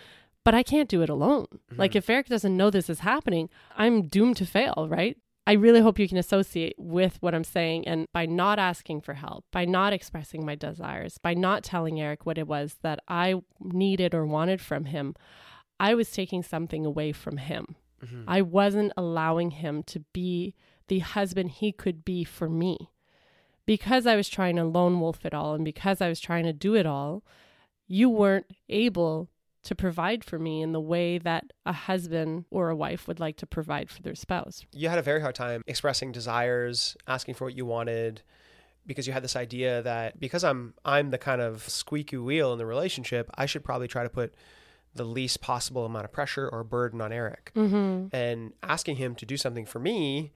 but 0.45 0.55
I 0.55 0.63
can't 0.63 0.91
do 0.91 1.01
it 1.01 1.09
alone. 1.09 1.47
Like 1.71 1.93
mm-hmm. 1.93 1.99
if 1.99 2.11
Eric 2.11 2.27
doesn't 2.27 2.55
know 2.55 2.69
this 2.69 2.91
is 2.91 3.01
happening, 3.01 3.49
I'm 3.79 4.09
doomed 4.09 4.37
to 4.37 4.45
fail, 4.45 4.87
right? 4.91 5.17
I 5.46 5.52
really 5.52 5.81
hope 5.81 5.99
you 5.99 6.08
can 6.08 6.17
associate 6.17 6.75
with 6.79 7.19
what 7.20 7.35
I'm 7.35 7.44
saying 7.44 7.87
and 7.87 8.06
by 8.12 8.25
not 8.25 8.58
asking 8.58 9.02
for 9.02 9.14
help, 9.14 9.44
by 9.52 9.67
not 9.67 9.93
expressing 9.93 10.44
my 10.44 10.55
desires, 10.55 11.19
by 11.19 11.35
not 11.35 11.62
telling 11.62 12.00
Eric 12.00 12.25
what 12.25 12.38
it 12.38 12.46
was 12.46 12.76
that 12.82 13.00
I 13.08 13.43
needed 13.61 14.14
or 14.14 14.25
wanted 14.26 14.62
from 14.62 14.87
him, 14.87 15.14
I 15.79 15.94
was 15.94 16.11
taking 16.11 16.43
something 16.43 16.87
away 16.87 17.12
from 17.12 17.37
him. 17.37 17.76
Mm-hmm. 18.02 18.25
I 18.26 18.41
wasn't 18.41 18.93
allowing 18.96 19.50
him 19.50 19.82
to 19.85 20.00
be 20.12 20.55
the 20.88 21.00
husband 21.00 21.50
he 21.50 21.73
could 21.73 22.05
be 22.05 22.25
for 22.25 22.49
me. 22.49 22.91
Because 23.67 24.06
I 24.06 24.17
was 24.17 24.29
trying 24.29 24.56
to 24.56 24.64
lone 24.64 25.00
wolf 25.00 25.25
it 25.25 25.35
all 25.35 25.55
and 25.55 25.64
because 25.64 26.00
I 26.00 26.08
was 26.08 26.20
trying 26.20 26.44
to 26.44 26.52
do 26.52 26.75
it 26.75 26.87
all, 26.87 27.23
you 27.86 28.08
weren't 28.08 28.46
able 28.69 29.29
to 29.65 29.75
provide 29.75 30.25
for 30.25 30.39
me 30.39 30.63
in 30.63 30.73
the 30.73 30.81
way 30.81 31.19
that 31.19 31.53
a 31.67 31.73
husband 31.73 32.44
or 32.51 32.71
a 32.71 32.77
wife 32.77 33.09
would 33.09 33.21
like 33.21 33.37
to 33.39 33.47
provide 33.47 33.91
for 33.91 34.03
their 34.03 34.15
spouse. 34.15 34.65
You 34.73 34.89
had 34.89 34.99
a 34.99 35.03
very 35.03 35.21
hard 35.21 35.35
time 35.35 35.63
expressing 35.67 36.13
desires, 36.13 36.97
asking 37.06 37.35
for 37.35 37.44
what 37.44 37.56
you 37.56 37.67
wanted, 37.67 38.23
because 38.87 39.06
you 39.06 39.13
had 39.13 39.25
this 39.25 39.37
idea 39.37 39.83
that 39.83 40.21
because 40.21 40.44
I'm 40.44 40.75
I'm 40.85 41.11
the 41.11 41.19
kind 41.19 41.41
of 41.41 41.69
squeaky 41.69 42.19
wheel 42.19 42.53
in 42.53 42.59
the 42.59 42.67
relationship, 42.67 43.31
I 43.35 43.47
should 43.47 43.65
probably 43.65 43.89
try 43.89 44.03
to 44.03 44.11
put 44.11 44.35
the 44.94 45.05
least 45.05 45.41
possible 45.41 45.85
amount 45.85 46.05
of 46.05 46.13
pressure 46.13 46.49
or 46.49 46.63
burden 46.63 47.01
on 47.01 47.13
Eric. 47.13 47.51
Mm-hmm. 47.56 48.15
And 48.15 48.53
asking 48.63 48.97
him 48.97 49.15
to 49.17 49.27
do 49.27 49.37
something 49.37 49.67
for 49.67 49.81
me, 49.81 50.33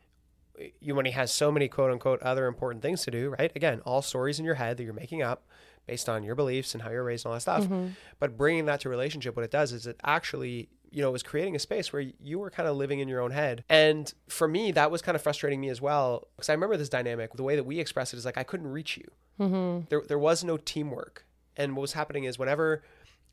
you 0.80 0.94
when 0.94 1.06
he 1.06 1.12
has 1.12 1.32
so 1.32 1.52
many 1.52 1.68
quote 1.68 1.92
unquote 1.92 2.22
other 2.22 2.46
important 2.46 2.82
things 2.82 3.04
to 3.04 3.10
do, 3.10 3.34
right? 3.38 3.52
Again, 3.54 3.80
all 3.84 4.02
stories 4.02 4.38
in 4.38 4.44
your 4.44 4.54
head 4.54 4.76
that 4.76 4.84
you're 4.84 4.92
making 4.92 5.22
up 5.22 5.46
based 5.88 6.08
on 6.08 6.22
your 6.22 6.36
beliefs 6.36 6.74
and 6.74 6.82
how 6.82 6.90
you're 6.90 7.02
raised 7.02 7.24
and 7.24 7.30
all 7.30 7.36
that 7.36 7.40
stuff. 7.40 7.64
Mm-hmm. 7.64 7.88
But 8.20 8.36
bringing 8.36 8.66
that 8.66 8.80
to 8.82 8.88
relationship, 8.88 9.34
what 9.34 9.44
it 9.44 9.50
does 9.50 9.72
is 9.72 9.86
it 9.88 9.98
actually, 10.04 10.68
you 10.90 11.02
know, 11.02 11.10
was 11.10 11.24
creating 11.24 11.56
a 11.56 11.58
space 11.58 11.92
where 11.92 12.04
you 12.20 12.38
were 12.38 12.50
kind 12.50 12.68
of 12.68 12.76
living 12.76 13.00
in 13.00 13.08
your 13.08 13.20
own 13.20 13.32
head. 13.32 13.64
And 13.68 14.12
for 14.28 14.46
me, 14.46 14.70
that 14.72 14.90
was 14.90 15.02
kind 15.02 15.16
of 15.16 15.22
frustrating 15.22 15.60
me 15.60 15.70
as 15.70 15.80
well. 15.80 16.28
Because 16.36 16.50
I 16.50 16.52
remember 16.52 16.76
this 16.76 16.88
dynamic, 16.88 17.32
the 17.32 17.42
way 17.42 17.56
that 17.56 17.64
we 17.64 17.80
expressed 17.80 18.12
it 18.14 18.18
is 18.18 18.24
like, 18.24 18.38
I 18.38 18.44
couldn't 18.44 18.68
reach 18.68 18.96
you. 18.96 19.10
Mm-hmm. 19.40 19.86
There, 19.88 20.02
there 20.06 20.18
was 20.18 20.44
no 20.44 20.56
teamwork. 20.58 21.24
And 21.56 21.74
what 21.74 21.82
was 21.82 21.94
happening 21.94 22.24
is 22.24 22.38
whenever 22.38 22.84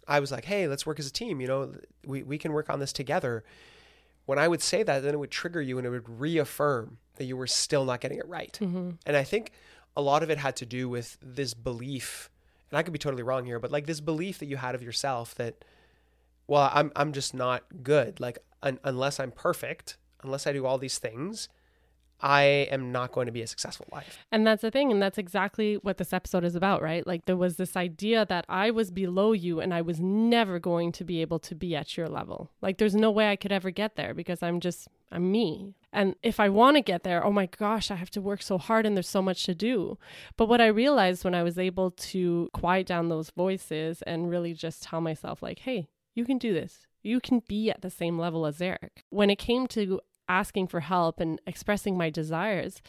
I 0.08 0.20
was 0.20 0.32
like, 0.32 0.46
hey, 0.46 0.68
let's 0.68 0.86
work 0.86 0.98
as 1.00 1.08
a 1.08 1.12
team, 1.12 1.42
you 1.42 1.48
know, 1.48 1.74
we, 2.06 2.24
we 2.24 2.38
can 2.38 2.54
work 2.54 2.70
on 2.70 2.80
this 2.80 2.94
together. 2.94 3.44
When 4.26 4.40
I 4.40 4.48
would 4.48 4.62
say 4.62 4.82
that, 4.82 5.04
then 5.04 5.14
it 5.14 5.18
would 5.18 5.32
trigger 5.32 5.62
you 5.62 5.78
and 5.78 5.86
it 5.86 5.90
would 5.92 6.10
reaffirm 6.20 6.98
that 7.18 7.26
you 7.26 7.38
were 7.38 7.48
still 7.48 7.86
not 7.86 8.02
getting 8.02 8.18
it 8.18 8.28
right. 8.28 8.58
Mm-hmm. 8.62 8.92
And 9.06 9.18
I 9.18 9.24
think 9.24 9.52
a 9.96 10.02
lot 10.02 10.24
of 10.24 10.30
it 10.30 10.38
had 10.38 10.56
to 10.58 10.66
do 10.66 10.90
with 10.90 11.18
this 11.22 11.54
belief, 11.54 12.30
and 12.76 12.80
I 12.82 12.84
could 12.84 12.92
be 12.92 13.00
totally 13.00 13.24
wrong 13.24 13.46
here, 13.46 13.58
but 13.58 13.72
like 13.72 13.86
this 13.86 14.02
belief 14.02 14.38
that 14.40 14.48
you 14.48 14.58
had 14.58 14.76
of 14.76 14.84
yourself 14.84 15.34
that, 15.36 15.64
well, 16.46 16.70
I'm 16.74 16.92
I'm 16.94 17.14
just 17.14 17.34
not 17.34 17.64
good. 17.84 18.20
Like 18.20 18.40
un- 18.62 18.82
unless 18.84 19.18
I'm 19.18 19.32
perfect, 19.32 19.96
unless 20.24 20.46
I 20.46 20.52
do 20.52 20.66
all 20.66 20.78
these 20.78 21.00
things, 21.00 21.48
I 22.26 22.68
am 22.72 22.92
not 22.92 23.12
going 23.12 23.28
to 23.28 23.32
be 23.32 23.44
a 23.44 23.48
successful 23.48 23.86
wife. 23.92 24.18
And 24.32 24.48
that's 24.48 24.64
the 24.64 24.72
thing. 24.72 24.92
And 24.92 25.00
that's 25.00 25.20
exactly 25.20 25.76
what 25.76 26.00
this 26.00 26.12
episode 26.12 26.44
is 26.44 26.56
about, 26.56 26.82
right? 26.82 27.06
Like 27.06 27.26
there 27.26 27.38
was 27.38 27.58
this 27.58 27.78
idea 27.78 28.26
that 28.26 28.46
I 28.50 28.72
was 28.72 28.90
below 28.90 29.32
you 29.32 29.60
and 29.60 29.72
I 29.72 29.84
was 29.84 30.00
never 30.00 30.58
going 30.58 30.92
to 30.94 31.04
be 31.04 31.22
able 31.22 31.38
to 31.38 31.54
be 31.54 31.76
at 31.76 31.96
your 31.96 32.10
level. 32.10 32.50
Like 32.64 32.80
there's 32.80 32.96
no 32.96 33.12
way 33.12 33.30
I 33.30 33.36
could 33.36 33.52
ever 33.52 33.70
get 33.70 33.96
there 33.96 34.16
because 34.16 34.42
I'm 34.42 34.60
just, 34.60 34.88
I'm 35.12 35.32
me. 35.32 35.76
And 35.94 36.16
if 36.24 36.40
I 36.40 36.50
want 36.50 36.78
to 36.78 36.82
get 36.82 37.04
there, 37.04 37.24
oh 37.24 37.32
my 37.32 37.46
gosh, 37.46 37.92
I 37.92 37.96
have 37.96 38.10
to 38.12 38.22
work 38.22 38.42
so 38.42 38.58
hard 38.58 38.88
and 38.88 38.98
there's 38.98 39.08
so 39.08 39.22
much 39.22 39.44
to 39.44 39.54
do. 39.54 40.00
But 40.36 40.50
what 40.50 40.60
I 40.60 40.66
realized 40.66 41.24
when 41.24 41.36
I 41.36 41.44
was 41.44 41.60
able 41.60 41.92
to 41.92 42.50
quiet 42.54 42.88
down 42.88 43.10
those 43.10 43.30
voices 43.30 44.02
and 44.02 44.32
really 44.32 44.56
just 44.56 44.82
tell 44.82 45.00
myself, 45.00 45.44
like, 45.44 45.60
hey, 45.60 45.90
you 46.16 46.26
can 46.26 46.40
do 46.40 46.56
this. 46.56 46.88
You 47.04 47.20
can 47.20 47.44
be 47.48 47.70
at 47.70 47.84
the 47.84 47.92
same 47.92 48.18
level 48.18 48.48
as 48.48 48.60
Eric. 48.60 49.04
When 49.12 49.30
it 49.30 49.38
came 49.38 49.68
to 49.68 50.02
asking 50.28 50.68
for 50.68 50.82
help 50.82 51.20
and 51.20 51.40
expressing 51.46 51.98
my 51.98 52.10
desires, 52.10 52.82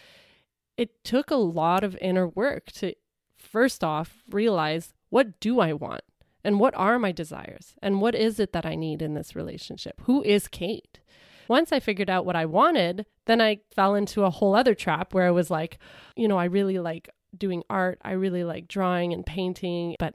it 0.77 1.05
took 1.05 1.31
a 1.31 1.37
lot 1.37 1.85
of 1.85 1.97
inner 2.01 2.29
work 2.29 2.71
to 2.73 2.95
first 3.37 3.85
off 3.85 4.23
realize 4.31 4.95
what 5.11 5.39
do 5.41 5.61
I 5.61 5.73
want 5.73 6.03
and 6.45 6.61
what 6.61 6.75
are 6.75 6.99
my 6.99 7.13
desires 7.13 7.75
and 7.83 8.01
what 8.01 8.15
is 8.15 8.39
it 8.39 8.53
that 8.53 8.67
I 8.67 8.75
need 8.75 9.03
in 9.03 9.15
this 9.15 9.35
relationship? 9.35 10.01
Who 10.03 10.23
is 10.23 10.49
Kate? 10.49 11.01
Once 11.49 11.73
I 11.73 11.81
figured 11.81 12.11
out 12.11 12.27
what 12.27 12.37
I 12.37 12.45
wanted, 12.45 13.07
then 13.27 13.41
I 13.41 13.61
fell 13.75 13.95
into 13.95 14.25
a 14.25 14.31
whole 14.31 14.55
other 14.55 14.75
trap 14.75 15.15
where 15.15 15.27
I 15.27 15.31
was 15.31 15.51
like, 15.51 15.79
you 16.17 16.27
know, 16.27 16.39
I 16.39 16.47
really 16.47 16.79
like 16.79 17.09
doing 17.37 17.63
art. 17.71 17.99
I 18.03 18.13
really 18.13 18.45
like 18.45 18.69
drawing 18.69 19.13
and 19.13 19.25
painting, 19.25 19.97
but 19.99 20.15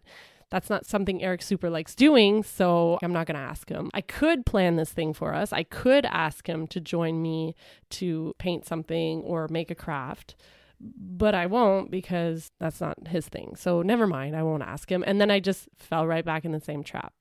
that's 0.51 0.69
not 0.69 0.85
something 0.85 1.23
Eric 1.23 1.41
super 1.41 1.69
likes 1.69 1.95
doing, 1.95 2.43
so 2.43 2.99
I'm 3.01 3.13
not 3.13 3.25
going 3.25 3.37
to 3.37 3.41
ask 3.41 3.69
him. 3.69 3.89
I 3.93 4.01
could 4.01 4.45
plan 4.45 4.75
this 4.75 4.91
thing 4.91 5.13
for 5.13 5.33
us. 5.33 5.51
I 5.51 5.63
could 5.63 6.05
ask 6.05 6.47
him 6.47 6.67
to 6.67 6.81
join 6.81 7.21
me 7.21 7.55
to 7.91 8.35
paint 8.37 8.65
something 8.67 9.21
or 9.21 9.47
make 9.49 9.71
a 9.71 9.75
craft, 9.75 10.35
but 10.79 11.33
I 11.33 11.45
won't 11.45 11.89
because 11.89 12.51
that's 12.59 12.81
not 12.81 13.07
his 13.07 13.29
thing. 13.29 13.55
So 13.55 13.81
never 13.81 14.05
mind, 14.05 14.35
I 14.35 14.43
won't 14.43 14.63
ask 14.63 14.91
him. 14.91 15.03
And 15.07 15.21
then 15.21 15.31
I 15.31 15.39
just 15.39 15.69
fell 15.77 16.05
right 16.05 16.25
back 16.25 16.43
in 16.43 16.51
the 16.51 16.59
same 16.59 16.83
trap. 16.83 17.13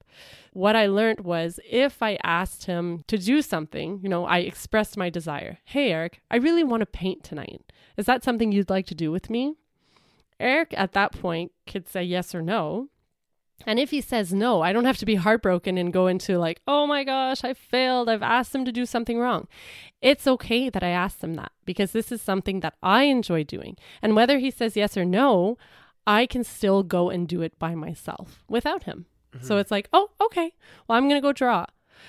What 0.52 0.74
I 0.74 0.86
learned 0.86 1.20
was 1.20 1.60
if 1.70 2.02
I 2.02 2.18
asked 2.24 2.64
him 2.64 3.04
to 3.06 3.16
do 3.16 3.42
something, 3.42 4.00
you 4.02 4.08
know, 4.08 4.24
I 4.24 4.38
expressed 4.38 4.96
my 4.96 5.08
desire. 5.08 5.58
Hey, 5.64 5.92
Eric, 5.92 6.20
I 6.32 6.36
really 6.36 6.64
want 6.64 6.80
to 6.80 6.86
paint 6.86 7.22
tonight. 7.22 7.72
Is 7.96 8.06
that 8.06 8.24
something 8.24 8.50
you'd 8.50 8.70
like 8.70 8.86
to 8.86 8.94
do 8.96 9.12
with 9.12 9.30
me? 9.30 9.54
Eric 10.40 10.74
at 10.76 10.92
that 10.92 11.12
point 11.12 11.52
could 11.66 11.86
say 11.88 12.02
yes 12.02 12.34
or 12.34 12.42
no. 12.42 12.88
And 13.66 13.78
if 13.78 13.90
he 13.90 14.00
says 14.00 14.32
no, 14.32 14.62
I 14.62 14.72
don't 14.72 14.84
have 14.86 14.98
to 14.98 15.06
be 15.06 15.16
heartbroken 15.16 15.76
and 15.76 15.92
go 15.92 16.06
into 16.06 16.38
like, 16.38 16.60
oh 16.66 16.86
my 16.86 17.04
gosh, 17.04 17.44
I 17.44 17.54
failed. 17.54 18.08
I've 18.08 18.22
asked 18.22 18.54
him 18.54 18.64
to 18.64 18.72
do 18.72 18.86
something 18.86 19.18
wrong. 19.18 19.48
It's 20.00 20.26
okay 20.26 20.70
that 20.70 20.82
I 20.82 20.88
asked 20.88 21.22
him 21.22 21.34
that 21.34 21.52
because 21.64 21.92
this 21.92 22.10
is 22.10 22.22
something 22.22 22.60
that 22.60 22.74
I 22.82 23.04
enjoy 23.04 23.44
doing. 23.44 23.76
And 24.00 24.16
whether 24.16 24.38
he 24.38 24.50
says 24.50 24.76
yes 24.76 24.96
or 24.96 25.04
no, 25.04 25.58
I 26.06 26.26
can 26.26 26.44
still 26.44 26.82
go 26.82 27.10
and 27.10 27.28
do 27.28 27.42
it 27.42 27.58
by 27.58 27.74
myself 27.74 28.44
without 28.48 28.84
him. 28.84 29.06
Mm-hmm. 29.34 29.46
So 29.46 29.58
it's 29.58 29.70
like, 29.70 29.88
oh, 29.92 30.10
okay. 30.20 30.54
Well, 30.88 30.96
I'm 30.96 31.08
going 31.08 31.20
to 31.20 31.26
go 31.26 31.32
draw. 31.32 31.66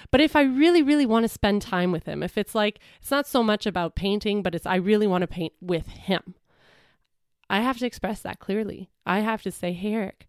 But 0.10 0.22
if 0.22 0.36
I 0.36 0.42
really, 0.44 0.82
really 0.82 1.06
want 1.06 1.24
to 1.24 1.30
spend 1.30 1.62
time 1.62 1.92
with 1.92 2.06
him, 2.06 2.24
if 2.24 2.38
it's 2.38 2.56
like, 2.56 2.80
it's 3.02 3.12
not 3.12 3.28
so 3.28 3.44
much 3.44 3.66
about 3.66 3.96
painting, 3.96 4.42
but 4.42 4.56
it's, 4.56 4.66
I 4.66 4.76
really 4.76 5.06
want 5.06 5.22
to 5.22 5.28
paint 5.28 5.54
with 5.60 5.88
him, 5.88 6.36
I 7.50 7.60
have 7.60 7.78
to 7.80 7.86
express 7.86 8.22
that 8.22 8.40
clearly. 8.40 8.90
I 9.06 9.20
have 9.20 9.42
to 9.44 9.52
say, 9.52 9.74
hey, 9.74 9.94
Eric, 9.94 10.28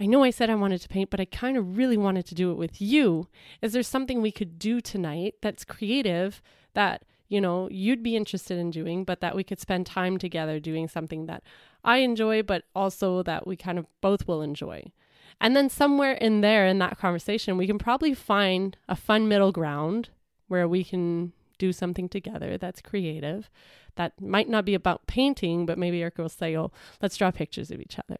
I 0.00 0.06
know 0.06 0.22
I 0.22 0.30
said 0.30 0.48
I 0.48 0.54
wanted 0.54 0.80
to 0.82 0.88
paint, 0.88 1.10
but 1.10 1.20
I 1.20 1.24
kind 1.24 1.56
of 1.56 1.76
really 1.76 1.96
wanted 1.96 2.24
to 2.26 2.34
do 2.34 2.52
it 2.52 2.56
with 2.56 2.80
you. 2.80 3.28
Is 3.60 3.72
there 3.72 3.82
something 3.82 4.22
we 4.22 4.30
could 4.30 4.58
do 4.58 4.80
tonight 4.80 5.34
that's 5.42 5.64
creative 5.64 6.40
that, 6.74 7.04
you 7.28 7.40
know, 7.40 7.68
you'd 7.70 8.02
be 8.02 8.14
interested 8.14 8.58
in 8.58 8.70
doing, 8.70 9.02
but 9.02 9.20
that 9.20 9.34
we 9.34 9.42
could 9.42 9.58
spend 9.58 9.86
time 9.86 10.16
together 10.16 10.60
doing 10.60 10.86
something 10.86 11.26
that 11.26 11.42
I 11.84 11.98
enjoy, 11.98 12.42
but 12.42 12.62
also 12.76 13.24
that 13.24 13.46
we 13.46 13.56
kind 13.56 13.78
of 13.78 13.86
both 14.00 14.28
will 14.28 14.40
enjoy? 14.40 14.84
And 15.40 15.56
then 15.56 15.68
somewhere 15.68 16.12
in 16.12 16.42
there 16.42 16.66
in 16.66 16.78
that 16.78 16.98
conversation, 16.98 17.56
we 17.56 17.66
can 17.66 17.78
probably 17.78 18.14
find 18.14 18.76
a 18.88 18.94
fun 18.94 19.26
middle 19.26 19.52
ground 19.52 20.10
where 20.46 20.68
we 20.68 20.84
can 20.84 21.32
do 21.58 21.72
something 21.72 22.08
together 22.08 22.56
that's 22.56 22.80
creative. 22.80 23.50
That 23.96 24.20
might 24.20 24.48
not 24.48 24.64
be 24.64 24.74
about 24.74 25.08
painting, 25.08 25.66
but 25.66 25.76
maybe 25.76 26.02
Erica 26.02 26.22
will 26.22 26.28
say, 26.28 26.56
oh, 26.56 26.70
let's 27.02 27.16
draw 27.16 27.32
pictures 27.32 27.72
of 27.72 27.80
each 27.80 27.98
other 27.98 28.18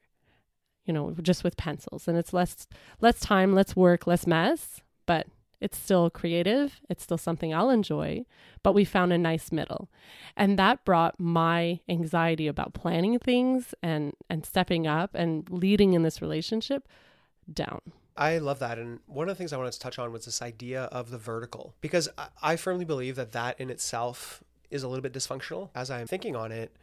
you 0.88 0.94
know, 0.94 1.14
just 1.22 1.44
with 1.44 1.56
pencils. 1.56 2.08
And 2.08 2.18
it's 2.18 2.32
less 2.32 2.66
less 3.00 3.20
time, 3.20 3.54
less 3.54 3.76
work, 3.76 4.06
less 4.06 4.26
mess, 4.26 4.80
but 5.06 5.26
it's 5.60 5.78
still 5.78 6.08
creative. 6.08 6.80
It's 6.88 7.02
still 7.02 7.18
something 7.18 7.52
I'll 7.52 7.70
enjoy, 7.70 8.24
but 8.62 8.74
we 8.74 8.84
found 8.84 9.12
a 9.12 9.18
nice 9.18 9.52
middle. 9.52 9.90
And 10.36 10.58
that 10.58 10.84
brought 10.84 11.18
my 11.20 11.80
anxiety 11.88 12.46
about 12.46 12.74
planning 12.74 13.18
things 13.18 13.74
and 13.82 14.14
and 14.30 14.46
stepping 14.46 14.86
up 14.86 15.10
and 15.14 15.48
leading 15.50 15.92
in 15.92 16.02
this 16.02 16.22
relationship 16.22 16.88
down. 17.52 17.80
I 18.16 18.38
love 18.38 18.58
that. 18.58 18.78
And 18.78 18.98
one 19.06 19.28
of 19.28 19.36
the 19.36 19.38
things 19.38 19.52
I 19.52 19.58
wanted 19.58 19.72
to 19.72 19.78
touch 19.78 19.98
on 19.98 20.10
was 20.10 20.24
this 20.24 20.42
idea 20.42 20.84
of 20.84 21.10
the 21.10 21.18
vertical, 21.18 21.74
because 21.80 22.08
I 22.42 22.56
firmly 22.56 22.84
believe 22.84 23.14
that 23.16 23.32
that 23.32 23.60
in 23.60 23.70
itself 23.70 24.42
is 24.70 24.82
a 24.82 24.88
little 24.88 25.02
bit 25.02 25.12
dysfunctional. 25.12 25.70
As 25.74 25.90
I'm 25.90 26.06
thinking 26.06 26.34
on 26.34 26.50
it, 26.50 26.74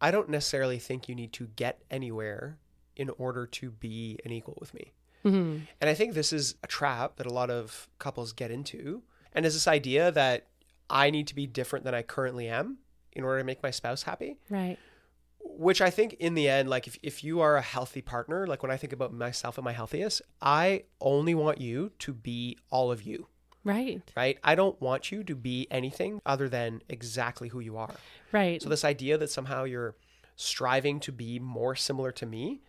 I 0.00 0.10
don't 0.10 0.28
necessarily 0.28 0.78
think 0.78 1.08
you 1.08 1.14
need 1.14 1.32
to 1.34 1.46
get 1.56 1.82
anywhere 1.90 2.58
in 2.96 3.10
order 3.10 3.46
to 3.46 3.70
be 3.70 4.18
an 4.24 4.32
equal 4.32 4.56
with 4.60 4.74
me. 4.74 4.92
Mm-hmm. 5.24 5.58
And 5.80 5.90
I 5.90 5.94
think 5.94 6.14
this 6.14 6.32
is 6.32 6.54
a 6.62 6.66
trap 6.66 7.16
that 7.16 7.26
a 7.26 7.32
lot 7.32 7.50
of 7.50 7.88
couples 7.98 8.32
get 8.32 8.50
into. 8.50 9.02
And 9.32 9.44
is 9.44 9.54
this 9.54 9.68
idea 9.68 10.10
that 10.12 10.46
I 10.88 11.10
need 11.10 11.26
to 11.28 11.34
be 11.34 11.46
different 11.46 11.84
than 11.84 11.94
I 11.94 12.02
currently 12.02 12.48
am 12.48 12.78
in 13.12 13.24
order 13.24 13.38
to 13.38 13.44
make 13.44 13.62
my 13.62 13.70
spouse 13.70 14.02
happy. 14.02 14.36
Right. 14.50 14.78
Which 15.40 15.80
I 15.80 15.90
think 15.90 16.14
in 16.14 16.34
the 16.34 16.48
end, 16.48 16.68
like 16.68 16.86
if, 16.86 16.98
if 17.02 17.24
you 17.24 17.40
are 17.40 17.56
a 17.56 17.62
healthy 17.62 18.02
partner, 18.02 18.46
like 18.46 18.62
when 18.62 18.70
I 18.70 18.76
think 18.76 18.92
about 18.92 19.12
myself 19.12 19.58
at 19.58 19.64
my 19.64 19.72
healthiest, 19.72 20.22
I 20.40 20.84
only 21.00 21.34
want 21.34 21.60
you 21.60 21.92
to 22.00 22.12
be 22.12 22.58
all 22.70 22.92
of 22.92 23.02
you. 23.02 23.26
Right. 23.64 24.02
Right. 24.16 24.38
I 24.44 24.54
don't 24.54 24.80
want 24.80 25.10
you 25.10 25.24
to 25.24 25.34
be 25.34 25.66
anything 25.70 26.20
other 26.24 26.48
than 26.48 26.82
exactly 26.88 27.48
who 27.48 27.60
you 27.60 27.76
are. 27.76 27.94
Right. 28.32 28.62
So 28.62 28.68
this 28.68 28.84
idea 28.84 29.18
that 29.18 29.30
somehow 29.30 29.64
you're 29.64 29.96
striving 30.36 31.00
to 31.00 31.10
be 31.10 31.38
more 31.38 31.74
similar 31.74 32.12
to 32.12 32.26
me 32.26 32.60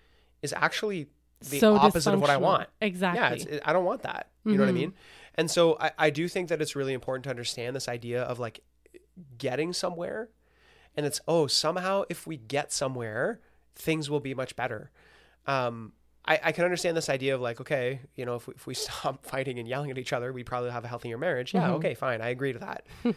is 0.47 0.53
actually 0.55 1.07
the 1.41 1.59
so 1.59 1.75
opposite 1.75 2.13
of 2.13 2.21
what 2.21 2.29
I 2.29 2.37
want. 2.37 2.69
Exactly. 2.81 3.39
Yeah, 3.39 3.55
it, 3.57 3.61
I 3.65 3.73
don't 3.73 3.85
want 3.85 4.03
that. 4.03 4.29
You 4.43 4.51
mm-hmm. 4.51 4.57
know 4.57 4.63
what 4.63 4.69
I 4.69 4.71
mm-hmm. 4.71 4.79
mean? 4.79 4.93
And 5.35 5.51
so 5.51 5.77
I, 5.79 5.91
I 5.97 6.09
do 6.09 6.27
think 6.27 6.49
that 6.49 6.61
it's 6.61 6.75
really 6.75 6.93
important 6.93 7.25
to 7.25 7.29
understand 7.29 7.75
this 7.75 7.87
idea 7.87 8.23
of 8.23 8.39
like 8.39 8.61
getting 9.37 9.73
somewhere. 9.73 10.29
And 10.95 11.05
it's, 11.05 11.21
oh, 11.27 11.45
somehow 11.47 12.03
if 12.09 12.25
we 12.25 12.37
get 12.37 12.71
somewhere, 12.71 13.39
things 13.75 14.09
will 14.09 14.19
be 14.19 14.33
much 14.33 14.55
better. 14.55 14.89
Um, 15.45 15.93
I, 16.25 16.39
I 16.45 16.51
can 16.51 16.63
understand 16.63 16.97
this 16.97 17.09
idea 17.09 17.35
of 17.35 17.41
like, 17.41 17.61
okay, 17.61 18.01
you 18.15 18.25
know, 18.25 18.35
if 18.35 18.47
we, 18.47 18.53
if 18.55 18.67
we 18.67 18.73
stop 18.75 19.25
fighting 19.25 19.59
and 19.59 19.67
yelling 19.67 19.91
at 19.91 19.97
each 19.97 20.13
other, 20.13 20.33
we 20.33 20.43
probably 20.43 20.71
have 20.71 20.85
a 20.85 20.87
healthier 20.87 21.17
marriage. 21.17 21.53
Yeah, 21.53 21.63
mm-hmm. 21.63 21.75
okay, 21.75 21.93
fine. 21.93 22.21
I 22.21 22.29
agree 22.29 22.53
to 22.53 22.59
that. 22.59 22.85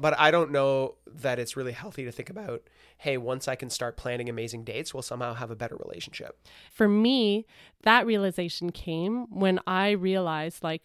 but 0.00 0.18
I 0.18 0.30
don't 0.30 0.50
know 0.50 0.96
that 1.06 1.38
it's 1.38 1.56
really 1.56 1.72
healthy 1.72 2.04
to 2.04 2.12
think 2.12 2.30
about, 2.30 2.62
hey, 2.98 3.18
once 3.18 3.46
I 3.48 3.54
can 3.54 3.70
start 3.70 3.96
planning 3.96 4.28
amazing 4.28 4.64
dates, 4.64 4.94
we'll 4.94 5.02
somehow 5.02 5.34
have 5.34 5.50
a 5.50 5.56
better 5.56 5.76
relationship. 5.76 6.38
For 6.72 6.88
me, 6.88 7.46
that 7.82 8.06
realization 8.06 8.72
came 8.72 9.26
when 9.30 9.60
I 9.66 9.90
realized, 9.90 10.62
like, 10.62 10.82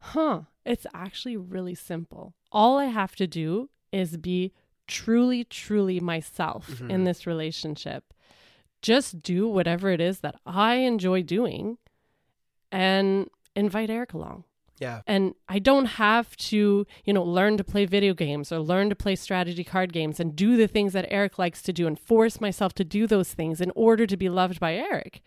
huh, 0.00 0.42
it's 0.64 0.86
actually 0.94 1.36
really 1.36 1.74
simple. 1.74 2.34
All 2.52 2.78
I 2.78 2.86
have 2.86 3.16
to 3.16 3.26
do 3.26 3.68
is 3.92 4.16
be 4.16 4.52
truly, 4.86 5.44
truly 5.44 6.00
myself 6.00 6.68
mm-hmm. 6.68 6.90
in 6.90 7.04
this 7.04 7.26
relationship. 7.26 8.12
Just 8.82 9.22
do 9.22 9.48
whatever 9.48 9.90
it 9.90 10.00
is 10.00 10.20
that 10.20 10.36
I 10.46 10.76
enjoy 10.76 11.22
doing 11.22 11.78
and 12.72 13.28
invite 13.54 13.90
Eric 13.90 14.12
along. 14.14 14.44
Yeah. 14.80 15.02
And 15.06 15.34
I 15.46 15.58
don't 15.58 15.84
have 15.84 16.34
to, 16.38 16.86
you 17.04 17.12
know, 17.12 17.22
learn 17.22 17.58
to 17.58 17.64
play 17.64 17.84
video 17.84 18.14
games 18.14 18.50
or 18.50 18.58
learn 18.58 18.88
to 18.88 18.96
play 18.96 19.14
strategy 19.14 19.62
card 19.62 19.92
games 19.92 20.18
and 20.18 20.34
do 20.34 20.56
the 20.56 20.66
things 20.66 20.94
that 20.94 21.06
Eric 21.10 21.38
likes 21.38 21.60
to 21.62 21.72
do 21.72 21.86
and 21.86 22.00
force 22.00 22.40
myself 22.40 22.72
to 22.74 22.84
do 22.84 23.06
those 23.06 23.34
things 23.34 23.60
in 23.60 23.70
order 23.76 24.06
to 24.06 24.16
be 24.16 24.30
loved 24.30 24.58
by 24.58 24.74
Eric. 24.74 25.22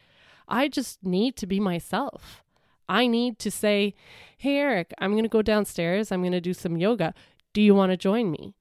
I 0.48 0.68
just 0.68 1.04
need 1.04 1.38
to 1.38 1.46
be 1.46 1.60
myself. 1.60 2.44
I 2.90 3.06
need 3.06 3.38
to 3.40 3.52
say, 3.52 3.94
Hey, 4.38 4.58
Eric, 4.58 4.92
I'm 4.98 5.12
going 5.12 5.24
to 5.24 5.30
go 5.30 5.44
downstairs. 5.44 6.12
I'm 6.12 6.22
going 6.22 6.34
to 6.34 6.42
do 6.42 6.54
some 6.54 6.76
yoga. 6.76 7.14
Do 7.54 7.62
you 7.62 7.76
want 7.76 7.92
to 7.92 7.98
join 7.98 8.32
me? 8.32 8.56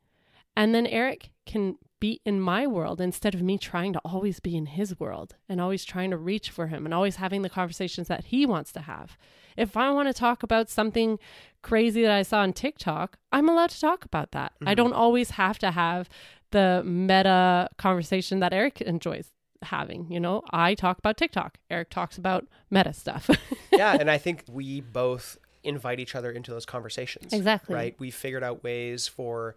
And 0.54 0.74
then 0.74 0.86
Eric 0.86 1.30
can 1.46 1.78
be 2.02 2.20
in 2.24 2.40
my 2.40 2.66
world 2.66 3.00
instead 3.00 3.32
of 3.32 3.40
me 3.42 3.56
trying 3.56 3.92
to 3.92 4.00
always 4.00 4.40
be 4.40 4.56
in 4.56 4.66
his 4.66 4.98
world 4.98 5.36
and 5.48 5.60
always 5.60 5.84
trying 5.84 6.10
to 6.10 6.16
reach 6.16 6.50
for 6.50 6.66
him 6.66 6.84
and 6.84 6.92
always 6.92 7.14
having 7.14 7.42
the 7.42 7.48
conversations 7.48 8.08
that 8.08 8.24
he 8.24 8.44
wants 8.44 8.72
to 8.72 8.80
have. 8.80 9.16
If 9.56 9.76
I 9.76 9.88
want 9.92 10.08
to 10.08 10.12
talk 10.12 10.42
about 10.42 10.68
something 10.68 11.20
crazy 11.62 12.02
that 12.02 12.10
I 12.10 12.22
saw 12.22 12.40
on 12.40 12.54
TikTok, 12.54 13.18
I'm 13.30 13.48
allowed 13.48 13.70
to 13.70 13.80
talk 13.80 14.04
about 14.04 14.32
that. 14.32 14.52
Mm-hmm. 14.54 14.68
I 14.70 14.74
don't 14.74 14.92
always 14.92 15.30
have 15.30 15.60
to 15.60 15.70
have 15.70 16.08
the 16.50 16.82
meta 16.84 17.68
conversation 17.78 18.40
that 18.40 18.52
Eric 18.52 18.80
enjoys 18.80 19.30
having. 19.62 20.10
You 20.10 20.18
know, 20.18 20.42
I 20.50 20.74
talk 20.74 20.98
about 20.98 21.16
TikTok, 21.16 21.58
Eric 21.70 21.90
talks 21.90 22.18
about 22.18 22.48
meta 22.68 22.92
stuff. 22.92 23.30
yeah. 23.72 23.96
And 23.96 24.10
I 24.10 24.18
think 24.18 24.42
we 24.50 24.80
both 24.80 25.38
invite 25.62 26.00
each 26.00 26.16
other 26.16 26.32
into 26.32 26.50
those 26.50 26.66
conversations. 26.66 27.32
Exactly. 27.32 27.76
Right. 27.76 27.94
We 28.00 28.10
figured 28.10 28.42
out 28.42 28.64
ways 28.64 29.06
for 29.06 29.54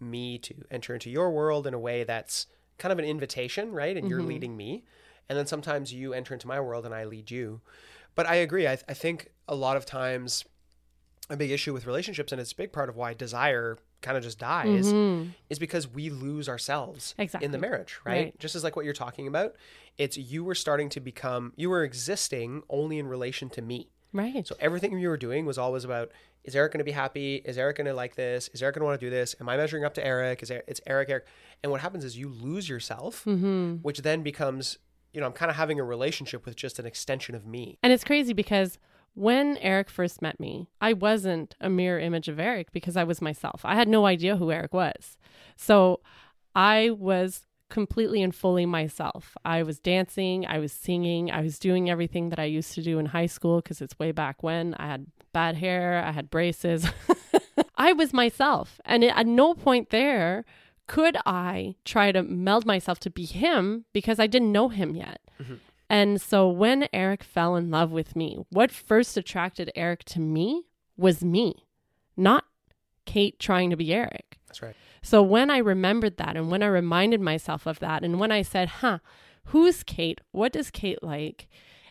me 0.00 0.38
to 0.38 0.54
enter 0.70 0.94
into 0.94 1.10
your 1.10 1.30
world 1.30 1.66
in 1.66 1.74
a 1.74 1.78
way 1.78 2.04
that's 2.04 2.46
kind 2.78 2.92
of 2.92 2.98
an 2.98 3.04
invitation, 3.04 3.72
right? 3.72 3.96
And 3.96 4.08
you're 4.08 4.18
Mm-hmm. 4.20 4.28
leading 4.28 4.56
me. 4.56 4.84
And 5.28 5.36
then 5.38 5.46
sometimes 5.46 5.92
you 5.92 6.12
enter 6.12 6.34
into 6.34 6.46
my 6.46 6.60
world 6.60 6.84
and 6.84 6.94
I 6.94 7.04
lead 7.04 7.30
you. 7.30 7.60
But 8.14 8.26
I 8.26 8.36
agree. 8.36 8.66
I, 8.68 8.78
I 8.88 8.94
think 8.94 9.30
a 9.48 9.54
lot 9.54 9.76
of 9.76 9.84
times 9.86 10.44
a 11.28 11.36
big 11.36 11.50
issue 11.50 11.72
with 11.72 11.86
relationships, 11.86 12.30
and 12.30 12.40
it's 12.40 12.52
a 12.52 12.56
big 12.56 12.72
part 12.72 12.88
of 12.88 12.94
why 12.96 13.12
desire 13.12 13.78
kind 14.00 14.16
of 14.16 14.22
just 14.22 14.38
dies, 14.38 14.94
is 15.50 15.58
because 15.58 15.88
we 15.88 16.08
lose 16.08 16.48
ourselves 16.48 17.14
in 17.42 17.50
the 17.50 17.58
marriage, 17.58 17.98
right? 18.04 18.12
Right. 18.26 18.38
Just 18.38 18.54
as 18.54 18.62
like 18.62 18.76
what 18.76 18.84
you're 18.84 18.94
talking 18.94 19.26
about, 19.26 19.56
it's 19.98 20.16
you 20.16 20.44
were 20.44 20.54
starting 20.54 20.88
to 20.90 21.00
become, 21.00 21.52
you 21.56 21.68
were 21.70 21.82
existing 21.82 22.62
only 22.70 22.98
in 23.00 23.08
relation 23.08 23.50
to 23.50 23.62
me. 23.62 23.88
Right. 24.16 24.46
So 24.46 24.56
everything 24.60 24.98
you 24.98 25.08
were 25.08 25.16
doing 25.16 25.46
was 25.46 25.58
always 25.58 25.84
about 25.84 26.10
is 26.44 26.54
Eric 26.56 26.72
going 26.72 26.78
to 26.78 26.84
be 26.84 26.92
happy? 26.92 27.36
Is 27.44 27.58
Eric 27.58 27.76
going 27.76 27.86
to 27.86 27.94
like 27.94 28.14
this? 28.14 28.48
Is 28.54 28.62
Eric 28.62 28.74
going 28.76 28.80
to 28.82 28.86
want 28.86 29.00
to 29.00 29.06
do 29.06 29.10
this? 29.10 29.34
Am 29.40 29.48
I 29.48 29.56
measuring 29.56 29.84
up 29.84 29.94
to 29.94 30.06
Eric? 30.06 30.42
Is 30.42 30.50
Eric, 30.50 30.64
it's 30.68 30.80
Eric 30.86 31.08
Eric? 31.10 31.26
And 31.62 31.70
what 31.72 31.80
happens 31.80 32.04
is 32.04 32.16
you 32.16 32.28
lose 32.28 32.68
yourself, 32.68 33.24
Mm-hmm. 33.24 33.76
which 33.82 34.02
then 34.02 34.22
becomes 34.22 34.78
you 35.12 35.20
know 35.20 35.26
I'm 35.26 35.32
kind 35.32 35.50
of 35.50 35.56
having 35.56 35.78
a 35.80 35.84
relationship 35.84 36.44
with 36.46 36.56
just 36.56 36.78
an 36.78 36.86
extension 36.86 37.34
of 37.34 37.46
me. 37.46 37.78
And 37.82 37.92
it's 37.92 38.04
crazy 38.04 38.32
because 38.32 38.78
when 39.14 39.56
Eric 39.58 39.88
first 39.88 40.20
met 40.20 40.38
me, 40.38 40.68
I 40.80 40.92
wasn't 40.92 41.54
a 41.60 41.70
mirror 41.70 41.98
image 41.98 42.28
of 42.28 42.38
Eric 42.38 42.70
because 42.72 42.96
I 42.98 43.04
was 43.04 43.22
myself. 43.22 43.62
I 43.64 43.74
had 43.74 43.88
no 43.88 44.04
idea 44.04 44.36
who 44.36 44.52
Eric 44.52 44.74
was. 44.74 45.16
So 45.56 46.00
I 46.54 46.90
was 46.90 47.46
completely 47.68 48.22
and 48.22 48.34
fully 48.34 48.66
myself. 48.66 49.36
I 49.44 49.62
was 49.62 49.78
dancing, 49.78 50.46
I 50.46 50.58
was 50.58 50.72
singing, 50.72 51.30
I 51.30 51.40
was 51.40 51.58
doing 51.58 51.90
everything 51.90 52.30
that 52.30 52.38
I 52.38 52.44
used 52.44 52.72
to 52.74 52.82
do 52.82 52.98
in 52.98 53.06
high 53.06 53.26
school 53.26 53.60
because 53.60 53.80
it's 53.80 53.98
way 53.98 54.12
back 54.12 54.42
when. 54.42 54.74
I 54.74 54.86
had 54.86 55.06
bad 55.32 55.56
hair, 55.56 56.02
I 56.04 56.12
had 56.12 56.30
braces. 56.30 56.88
I 57.76 57.92
was 57.92 58.12
myself. 58.12 58.80
And 58.84 59.04
at 59.04 59.26
no 59.26 59.54
point 59.54 59.90
there 59.90 60.44
could 60.86 61.16
I 61.26 61.74
try 61.84 62.12
to 62.12 62.22
meld 62.22 62.64
myself 62.64 63.00
to 63.00 63.10
be 63.10 63.24
him 63.24 63.84
because 63.92 64.20
I 64.20 64.26
didn't 64.26 64.52
know 64.52 64.68
him 64.68 64.94
yet. 64.94 65.20
Mm-hmm. 65.40 65.54
And 65.88 66.20
so 66.20 66.48
when 66.48 66.88
Eric 66.92 67.22
fell 67.22 67.56
in 67.56 67.70
love 67.70 67.90
with 67.90 68.16
me, 68.16 68.38
what 68.50 68.70
first 68.70 69.16
attracted 69.16 69.70
Eric 69.74 70.04
to 70.06 70.20
me 70.20 70.64
was 70.96 71.24
me, 71.24 71.66
not 72.16 72.44
Kate 73.04 73.38
trying 73.38 73.70
to 73.70 73.76
be 73.76 73.92
Eric. 73.92 74.38
That's 74.46 74.62
right. 74.62 74.74
So 75.06 75.22
when 75.22 75.50
I 75.50 75.58
remembered 75.58 76.16
that 76.16 76.36
and 76.36 76.50
when 76.50 76.64
I 76.64 76.66
reminded 76.66 77.20
myself 77.20 77.64
of 77.64 77.78
that 77.78 78.02
and 78.02 78.18
when 78.18 78.32
I 78.32 78.42
said, 78.42 78.68
huh, 78.68 78.98
who's 79.44 79.84
Kate? 79.84 80.20
What 80.32 80.52
does 80.52 80.72
Kate 80.72 81.00
like? 81.00 81.46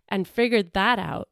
And 0.10 0.28
figured 0.28 0.74
that 0.74 1.00
out, 1.00 1.30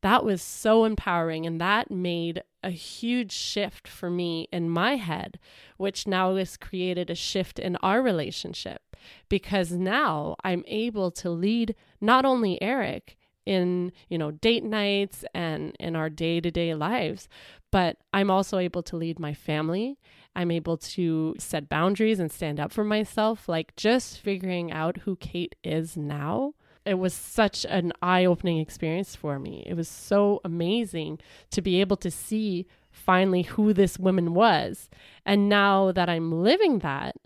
that 0.00 0.24
was 0.24 0.40
so 0.40 0.86
empowering. 0.86 1.44
And 1.44 1.60
that 1.60 1.90
made 1.90 2.42
a 2.62 2.70
huge 2.70 3.32
shift 3.32 3.86
for 3.86 4.08
me 4.08 4.48
in 4.50 4.70
my 4.70 4.96
head, 4.96 5.38
which 5.76 6.06
now 6.06 6.36
has 6.36 6.56
created 6.56 7.10
a 7.10 7.14
shift 7.14 7.58
in 7.58 7.76
our 7.82 8.00
relationship 8.00 8.96
because 9.28 9.72
now 9.72 10.36
I'm 10.42 10.64
able 10.66 11.10
to 11.10 11.28
lead 11.28 11.74
not 12.00 12.24
only 12.24 12.60
Eric 12.62 13.14
in, 13.44 13.92
you 14.08 14.16
know, 14.16 14.30
date 14.30 14.64
nights 14.64 15.22
and 15.34 15.76
in 15.78 15.96
our 15.96 16.08
day-to-day 16.08 16.74
lives, 16.74 17.28
but 17.70 17.98
I'm 18.14 18.30
also 18.30 18.56
able 18.56 18.82
to 18.84 18.96
lead 18.96 19.18
my 19.18 19.34
family. 19.34 19.98
I'm 20.36 20.50
able 20.50 20.76
to 20.76 21.34
set 21.38 21.68
boundaries 21.68 22.20
and 22.20 22.30
stand 22.30 22.60
up 22.60 22.70
for 22.70 22.84
myself. 22.84 23.48
Like 23.48 23.74
just 23.74 24.20
figuring 24.20 24.70
out 24.70 24.98
who 24.98 25.16
Kate 25.16 25.56
is 25.64 25.96
now, 25.96 26.52
it 26.84 26.98
was 26.98 27.14
such 27.14 27.64
an 27.64 27.92
eye 28.02 28.24
opening 28.26 28.58
experience 28.58 29.16
for 29.16 29.38
me. 29.38 29.64
It 29.66 29.74
was 29.74 29.88
so 29.88 30.40
amazing 30.44 31.18
to 31.50 31.62
be 31.62 31.80
able 31.80 31.96
to 31.96 32.10
see 32.10 32.66
finally 32.92 33.42
who 33.42 33.72
this 33.72 33.98
woman 33.98 34.34
was. 34.34 34.88
And 35.24 35.48
now 35.48 35.90
that 35.92 36.08
I'm 36.08 36.42
living 36.42 36.80
that, 36.80 37.16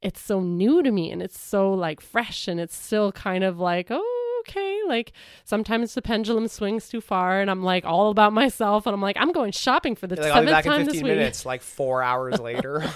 it's 0.00 0.20
so 0.20 0.40
new 0.40 0.82
to 0.82 0.90
me 0.90 1.10
and 1.10 1.20
it's 1.20 1.38
so 1.38 1.74
like 1.74 2.00
fresh 2.00 2.48
and 2.48 2.58
it's 2.58 2.76
still 2.76 3.12
kind 3.12 3.44
of 3.44 3.58
like, 3.58 3.88
oh, 3.90 4.19
okay. 4.50 4.80
Like 4.86 5.12
sometimes 5.44 5.94
the 5.94 6.02
pendulum 6.02 6.48
swings 6.48 6.88
too 6.88 7.00
far 7.00 7.40
and 7.40 7.50
I'm 7.50 7.62
like 7.62 7.84
all 7.84 8.10
about 8.10 8.32
myself 8.32 8.86
and 8.86 8.94
I'm 8.94 9.02
like, 9.02 9.16
I'm 9.18 9.32
going 9.32 9.52
shopping 9.52 9.94
for 9.94 10.06
the 10.06 10.16
Like, 10.16 10.32
seventh 10.32 10.64
time 10.64 10.84
this 10.84 10.94
15 10.94 11.04
week. 11.04 11.16
minutes, 11.16 11.46
like 11.46 11.62
four 11.62 12.02
hours 12.02 12.38
later. 12.40 12.84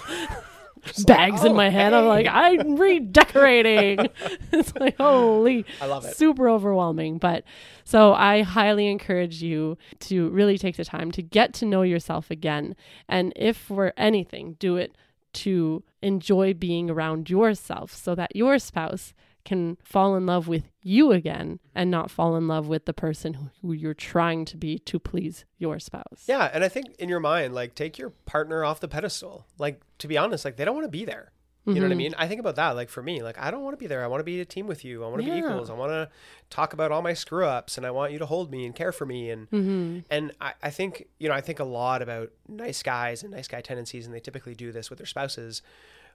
Just 0.83 1.09
like, 1.09 1.17
Bags 1.17 1.43
in 1.43 1.53
oh, 1.53 1.55
my 1.55 1.69
head. 1.69 1.93
I'm 1.93 2.05
like, 2.05 2.27
I'm 2.29 2.75
redecorating. 2.75 4.07
it's 4.51 4.75
like, 4.75 4.97
holy. 4.97 5.65
I 5.81 5.87
love 5.87 6.05
it. 6.05 6.15
Super 6.15 6.47
overwhelming. 6.47 7.17
But 7.17 7.43
so 7.85 8.13
I 8.13 8.43
highly 8.43 8.87
encourage 8.87 9.41
you 9.41 9.79
to 10.01 10.29
really 10.29 10.59
take 10.59 10.77
the 10.77 10.85
time 10.85 11.11
to 11.13 11.23
get 11.23 11.55
to 11.55 11.65
know 11.65 11.81
yourself 11.81 12.29
again. 12.29 12.75
And 13.09 13.33
if 13.35 13.57
for 13.57 13.93
anything, 13.97 14.57
do 14.59 14.75
it 14.77 14.95
to 15.33 15.83
enjoy 16.03 16.53
being 16.53 16.89
around 16.91 17.31
yourself 17.31 17.91
so 17.91 18.13
that 18.13 18.35
your 18.35 18.59
spouse 18.59 19.13
can 19.45 19.77
fall 19.83 20.15
in 20.15 20.25
love 20.25 20.47
with 20.47 20.63
you 20.81 21.11
again 21.11 21.59
and 21.73 21.89
not 21.89 22.11
fall 22.11 22.35
in 22.35 22.47
love 22.47 22.67
with 22.67 22.85
the 22.85 22.93
person 22.93 23.49
who, 23.61 23.71
you're 23.71 23.93
trying 23.93 24.43
to 24.45 24.57
be 24.57 24.77
to 24.79 24.99
please 24.99 25.45
your 25.57 25.79
spouse. 25.79 26.25
Yeah, 26.27 26.49
and 26.53 26.63
I 26.63 26.67
think 26.69 26.95
in 26.99 27.07
your 27.09 27.19
mind, 27.19 27.53
like 27.53 27.75
take 27.75 27.97
your 27.97 28.09
partner 28.09 28.65
off 28.65 28.79
the 28.79 28.87
pedestal. 28.87 29.45
Like 29.57 29.81
to 29.99 30.07
be 30.07 30.17
honest, 30.17 30.43
like 30.45 30.57
they 30.57 30.65
don't 30.65 30.75
want 30.75 30.85
to 30.85 30.91
be 30.91 31.05
there. 31.05 31.31
You 31.67 31.73
know 31.75 31.81
what 31.87 31.93
I 31.93 31.95
Mhm. 31.95 31.97
mean? 31.97 32.15
I 32.19 32.27
think 32.27 32.39
about 32.39 32.57
that. 32.57 32.71
Like 32.75 32.89
for 32.89 33.01
me, 33.01 33.23
like 33.23 33.39
I 33.39 33.49
don't 33.49 33.63
want 33.63 33.73
to 33.75 33.79
be 33.79 33.87
there. 33.87 34.03
I 34.03 34.07
want 34.07 34.19
to 34.19 34.23
be 34.23 34.39
a 34.39 34.45
team 34.45 34.67
with 34.67 34.85
you. 34.85 35.03
I 35.03 35.07
want 35.07 35.23
to 35.23 35.31
be 35.31 35.35
equals. 35.39 35.71
I 35.71 35.73
want 35.73 35.91
to 35.93 36.09
talk 36.51 36.73
about 36.73 36.91
all 36.91 37.01
my 37.01 37.15
screw 37.15 37.45
ups, 37.45 37.75
and 37.75 37.87
I 37.87 37.91
want 37.91 38.11
you 38.11 38.19
to 38.19 38.25
hold 38.27 38.51
me 38.51 38.67
and 38.67 38.75
care 38.75 38.91
for 38.91 39.07
me. 39.07 39.31
And 39.31 39.49
Mm-hmm. 39.49 39.99
and 40.11 40.31
I, 40.39 40.53
I 40.61 40.69
think 40.69 41.07
you 41.17 41.27
know 41.27 41.33
I 41.33 41.41
think 41.41 41.59
a 41.59 41.63
lot 41.63 42.03
about 42.03 42.29
nice 42.47 42.83
guys 42.83 43.23
and 43.23 43.31
nice 43.31 43.47
guy 43.47 43.61
tendencies, 43.61 44.05
and 44.05 44.13
they 44.13 44.19
typically 44.19 44.53
do 44.53 44.71
this 44.71 44.91
with 44.91 44.99
their 44.99 45.07
spouses, 45.07 45.63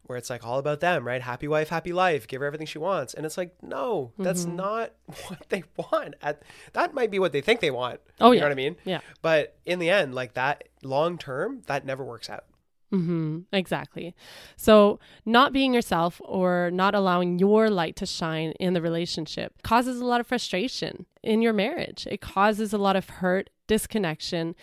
where 0.07 0.19
it's 0.19 0.31
like 0.31 0.45
all 0.45 0.59
about 0.59 0.81
them, 0.81 1.07
right? 1.07 1.23
Happy 1.23 1.47
wife, 1.49 1.69
happy 1.69 1.93
life. 1.93 2.27
Give 2.27 2.41
her 2.41 2.47
everything 2.47 2.67
she 2.67 2.79
wants, 2.79 3.15
and 3.15 3.25
it's 3.25 3.39
like 3.39 3.55
no, 3.63 4.13
that's 4.19 4.45
Mm-hmm. 4.45 4.57
not 4.57 4.93
what 5.29 5.49
they 5.49 5.63
want. 5.77 6.15
At, 6.23 6.43
that 6.73 6.95
might 6.95 7.11
be 7.11 7.19
what 7.19 7.33
they 7.33 7.41
think 7.41 7.61
they 7.61 7.71
want. 7.71 8.01
Oh, 8.21 8.31
you 8.31 8.37
yeah. 8.37 8.41
know 8.41 8.47
what 8.47 8.53
I 8.53 8.57
mean? 8.57 8.77
Yeah. 8.85 9.01
But 9.23 9.57
in 9.65 9.79
the 9.79 9.91
end, 9.91 10.15
like 10.15 10.35
that 10.35 10.65
long 10.83 11.19
term, 11.19 11.63
that 11.67 11.85
never 11.87 12.05
works 12.05 12.29
out. 12.29 12.45
Mm-hmm. 12.93 13.43
Exactly. 13.53 14.17
So, 14.57 14.99
not 15.25 15.53
being 15.53 15.73
yourself 15.73 16.21
or 16.25 16.73
not 16.73 16.93
allowing 16.93 17.39
your 17.39 17.71
light 17.71 17.95
to 17.97 18.07
shine 18.07 18.51
in 18.59 18.73
the 18.75 18.83
relationship 18.83 19.63
causes 19.63 20.01
a 20.01 20.05
lot 20.05 20.21
of 20.21 20.27
frustration 20.27 21.07
in 21.23 21.41
your 21.41 21.53
marriage. 21.53 22.09
It 22.11 22.21
causes 22.21 22.73
a 22.73 22.79
lot 22.79 22.97
of 22.97 23.09
hurt, 23.09 23.49
disconnection. 23.69 24.57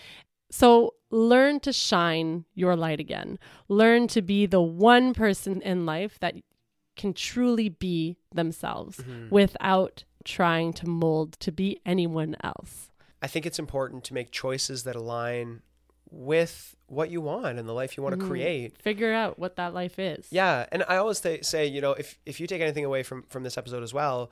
So, 0.51 0.95
learn 1.09 1.59
to 1.61 1.71
shine 1.73 2.45
your 2.53 2.75
light 2.75 2.99
again. 2.99 3.39
Learn 3.67 4.07
to 4.09 4.21
be 4.21 4.45
the 4.45 4.61
one 4.61 5.13
person 5.13 5.61
in 5.61 5.85
life 5.85 6.19
that 6.19 6.35
can 6.95 7.13
truly 7.13 7.69
be 7.69 8.17
themselves 8.33 9.01
without 9.29 10.03
trying 10.23 10.73
to 10.73 10.87
mold 10.87 11.33
to 11.39 11.51
be 11.51 11.79
anyone 11.85 12.35
else. 12.43 12.91
I 13.21 13.27
think 13.27 13.45
it's 13.45 13.59
important 13.59 14.03
to 14.05 14.13
make 14.13 14.31
choices 14.31 14.83
that 14.83 14.95
align 14.95 15.61
with 16.09 16.75
what 16.87 17.09
you 17.09 17.19
want 17.21 17.59
and 17.59 17.67
the 17.67 17.73
life 17.73 17.97
you 17.97 18.03
want 18.03 18.17
to 18.17 18.21
Mhm. 18.23 18.27
create. 18.27 18.81
Figure 18.81 19.13
out 19.13 19.37
what 19.37 19.55
that 19.57 19.73
life 19.73 19.99
is. 19.99 20.27
Yeah, 20.31 20.65
and 20.71 20.83
I 20.87 20.97
always 20.97 21.19
th- 21.19 21.43
say, 21.43 21.65
you 21.67 21.81
know, 21.81 21.91
if 21.93 22.17
if 22.25 22.39
you 22.39 22.47
take 22.47 22.61
anything 22.61 22.85
away 22.85 23.03
from 23.03 23.23
from 23.23 23.43
this 23.43 23.57
episode 23.57 23.83
as 23.83 23.93
well, 23.93 24.31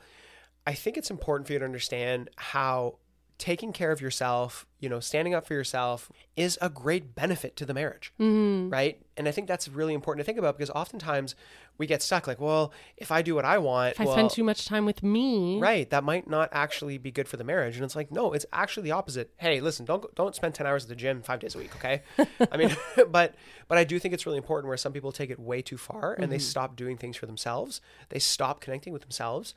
I 0.65 0.73
think 0.73 0.97
it's 0.97 1.11
important 1.11 1.47
for 1.47 1.53
you 1.53 1.59
to 1.59 1.65
understand 1.65 2.29
how 2.37 2.97
taking 3.37 3.73
care 3.73 3.91
of 3.91 3.99
yourself, 3.99 4.65
you 4.79 4.87
know, 4.87 4.99
standing 5.01 5.33
up 5.33 5.45
for 5.45 5.53
yourself 5.53 6.09
is 6.37 6.57
a 6.61 6.69
great 6.69 7.15
benefit 7.15 7.55
to 7.57 7.65
the 7.65 7.73
marriage, 7.73 8.13
Mm-hmm. 8.19 8.69
right? 8.69 9.01
And 9.17 9.27
I 9.27 9.31
think 9.31 9.47
that's 9.47 9.67
really 9.67 9.93
important 9.93 10.23
to 10.23 10.25
think 10.25 10.37
about 10.37 10.57
because 10.57 10.69
oftentimes 10.69 11.35
we 11.77 11.85
get 11.85 12.01
stuck 12.01 12.27
like, 12.27 12.39
well, 12.39 12.71
if 12.95 13.11
I 13.11 13.21
do 13.21 13.35
what 13.35 13.43
I 13.43 13.57
want, 13.57 13.93
If 13.95 13.99
I 14.01 14.05
well, 14.05 14.13
spend 14.13 14.29
too 14.29 14.43
much 14.45 14.65
time 14.65 14.85
with 14.85 15.03
me, 15.03 15.59
Right, 15.59 15.89
that 15.89 16.05
might 16.05 16.29
not 16.29 16.47
actually 16.53 16.97
be 16.97 17.11
good 17.11 17.27
for 17.27 17.35
the 17.35 17.43
marriage, 17.43 17.75
and 17.75 17.83
it's 17.83 17.95
like 17.95 18.09
no, 18.11 18.31
it's 18.31 18.45
actually 18.53 18.83
the 18.83 18.91
opposite. 18.91 19.31
Hey, 19.37 19.59
listen, 19.59 19.85
don't 19.85 20.13
don't 20.15 20.33
spend 20.35 20.55
ten 20.55 20.65
hours 20.65 20.83
at 20.83 20.89
the 20.89 20.95
gym 20.95 21.21
five 21.21 21.39
days 21.39 21.55
a 21.55 21.57
week, 21.57 21.75
okay? 21.75 22.03
I 22.51 22.55
mean, 22.55 22.75
but 23.09 23.35
but 23.67 23.77
I 23.77 23.83
do 23.83 23.99
think 23.99 24.13
it's 24.13 24.25
really 24.25 24.37
important 24.37 24.69
where 24.69 24.77
some 24.77 24.93
people 24.93 25.11
take 25.11 25.29
it 25.29 25.39
way 25.39 25.61
too 25.61 25.77
far 25.77 26.13
and 26.13 26.31
they 26.31 26.39
stop 26.39 26.75
doing 26.77 26.95
things 26.97 27.17
for 27.17 27.25
themselves. 27.25 27.81
They 28.09 28.19
stop 28.19 28.61
connecting 28.61 28.93
with 28.93 29.01
themselves, 29.01 29.53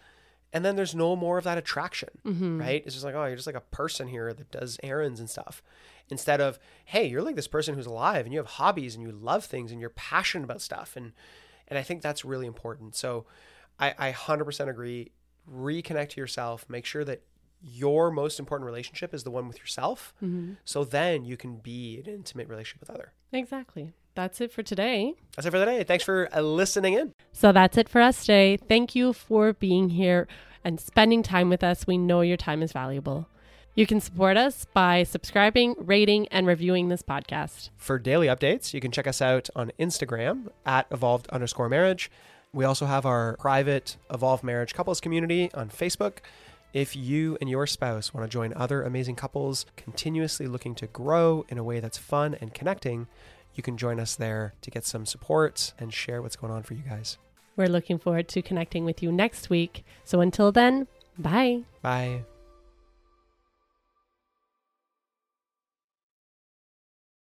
and 0.52 0.64
then 0.64 0.76
there's 0.76 0.94
no 0.94 1.14
more 1.14 1.38
of 1.38 1.44
that 1.44 1.58
attraction, 1.58 2.10
mm-hmm. 2.24 2.60
right? 2.60 2.82
It's 2.84 2.94
just 2.94 3.04
like 3.04 3.14
oh, 3.14 3.24
you're 3.26 3.36
just 3.36 3.46
like 3.46 3.56
a 3.56 3.60
person 3.60 4.08
here 4.08 4.32
that 4.32 4.50
does 4.50 4.78
errands 4.82 5.20
and 5.20 5.28
stuff, 5.28 5.62
instead 6.10 6.40
of 6.40 6.58
hey, 6.86 7.06
you're 7.06 7.22
like 7.22 7.36
this 7.36 7.48
person 7.48 7.74
who's 7.74 7.86
alive 7.86 8.24
and 8.24 8.32
you 8.32 8.38
have 8.38 8.46
hobbies 8.46 8.94
and 8.94 9.04
you 9.04 9.12
love 9.12 9.44
things 9.44 9.70
and 9.70 9.80
you're 9.80 9.90
passionate 9.90 10.44
about 10.44 10.60
stuff 10.60 10.96
and 10.96 11.12
and 11.68 11.78
I 11.78 11.82
think 11.82 12.02
that's 12.02 12.24
really 12.24 12.46
important. 12.46 12.96
So 12.96 13.26
I, 13.78 13.94
I 13.98 14.12
100% 14.12 14.68
agree. 14.68 15.12
Reconnect 15.50 16.10
to 16.10 16.20
yourself. 16.20 16.66
Make 16.68 16.84
sure 16.84 17.04
that 17.04 17.22
your 17.62 18.10
most 18.10 18.38
important 18.38 18.66
relationship 18.66 19.12
is 19.12 19.24
the 19.24 19.30
one 19.30 19.48
with 19.48 19.58
yourself. 19.58 20.14
Mm-hmm. 20.22 20.54
So 20.64 20.84
then 20.84 21.24
you 21.24 21.36
can 21.36 21.56
be 21.56 21.98
an 21.98 22.10
intimate 22.10 22.48
relationship 22.48 22.80
with 22.80 22.90
other. 22.90 23.12
Exactly. 23.32 23.92
That's 24.18 24.40
it 24.40 24.50
for 24.50 24.64
today. 24.64 25.14
That's 25.36 25.46
it 25.46 25.52
for 25.52 25.58
today. 25.58 25.84
Thanks 25.84 26.02
for 26.02 26.28
uh, 26.34 26.40
listening 26.40 26.94
in. 26.94 27.12
So 27.30 27.52
that's 27.52 27.78
it 27.78 27.88
for 27.88 28.00
us 28.00 28.22
today. 28.22 28.56
Thank 28.56 28.96
you 28.96 29.12
for 29.12 29.52
being 29.52 29.90
here 29.90 30.26
and 30.64 30.80
spending 30.80 31.22
time 31.22 31.48
with 31.48 31.62
us. 31.62 31.86
We 31.86 31.98
know 31.98 32.22
your 32.22 32.36
time 32.36 32.60
is 32.60 32.72
valuable. 32.72 33.28
You 33.76 33.86
can 33.86 34.00
support 34.00 34.36
us 34.36 34.66
by 34.74 35.04
subscribing, 35.04 35.76
rating, 35.78 36.26
and 36.32 36.48
reviewing 36.48 36.88
this 36.88 37.00
podcast. 37.00 37.70
For 37.76 37.96
daily 37.96 38.26
updates, 38.26 38.74
you 38.74 38.80
can 38.80 38.90
check 38.90 39.06
us 39.06 39.22
out 39.22 39.50
on 39.54 39.70
Instagram 39.78 40.48
at 40.66 40.88
evolved 40.90 41.28
underscore 41.28 41.68
marriage. 41.68 42.10
We 42.52 42.64
also 42.64 42.86
have 42.86 43.06
our 43.06 43.36
private 43.36 43.98
Evolved 44.12 44.42
Marriage 44.42 44.74
Couples 44.74 45.00
community 45.00 45.48
on 45.54 45.68
Facebook. 45.68 46.22
If 46.72 46.96
you 46.96 47.38
and 47.40 47.48
your 47.48 47.68
spouse 47.68 48.12
want 48.12 48.28
to 48.28 48.32
join 48.32 48.52
other 48.56 48.82
amazing 48.82 49.14
couples 49.14 49.64
continuously 49.76 50.48
looking 50.48 50.74
to 50.74 50.88
grow 50.88 51.46
in 51.48 51.56
a 51.56 51.62
way 51.62 51.78
that's 51.78 51.96
fun 51.96 52.36
and 52.40 52.52
connecting, 52.52 53.06
you 53.58 53.62
can 53.62 53.76
join 53.76 54.00
us 54.00 54.14
there 54.16 54.54
to 54.62 54.70
get 54.70 54.86
some 54.86 55.04
support 55.04 55.74
and 55.78 55.92
share 55.92 56.22
what's 56.22 56.36
going 56.36 56.52
on 56.52 56.62
for 56.62 56.74
you 56.74 56.82
guys. 56.88 57.18
We're 57.56 57.68
looking 57.68 57.98
forward 57.98 58.28
to 58.28 58.40
connecting 58.40 58.84
with 58.84 59.02
you 59.02 59.10
next 59.10 59.50
week. 59.50 59.84
So 60.04 60.20
until 60.20 60.52
then, 60.52 60.86
bye. 61.18 61.62
Bye. 61.82 62.22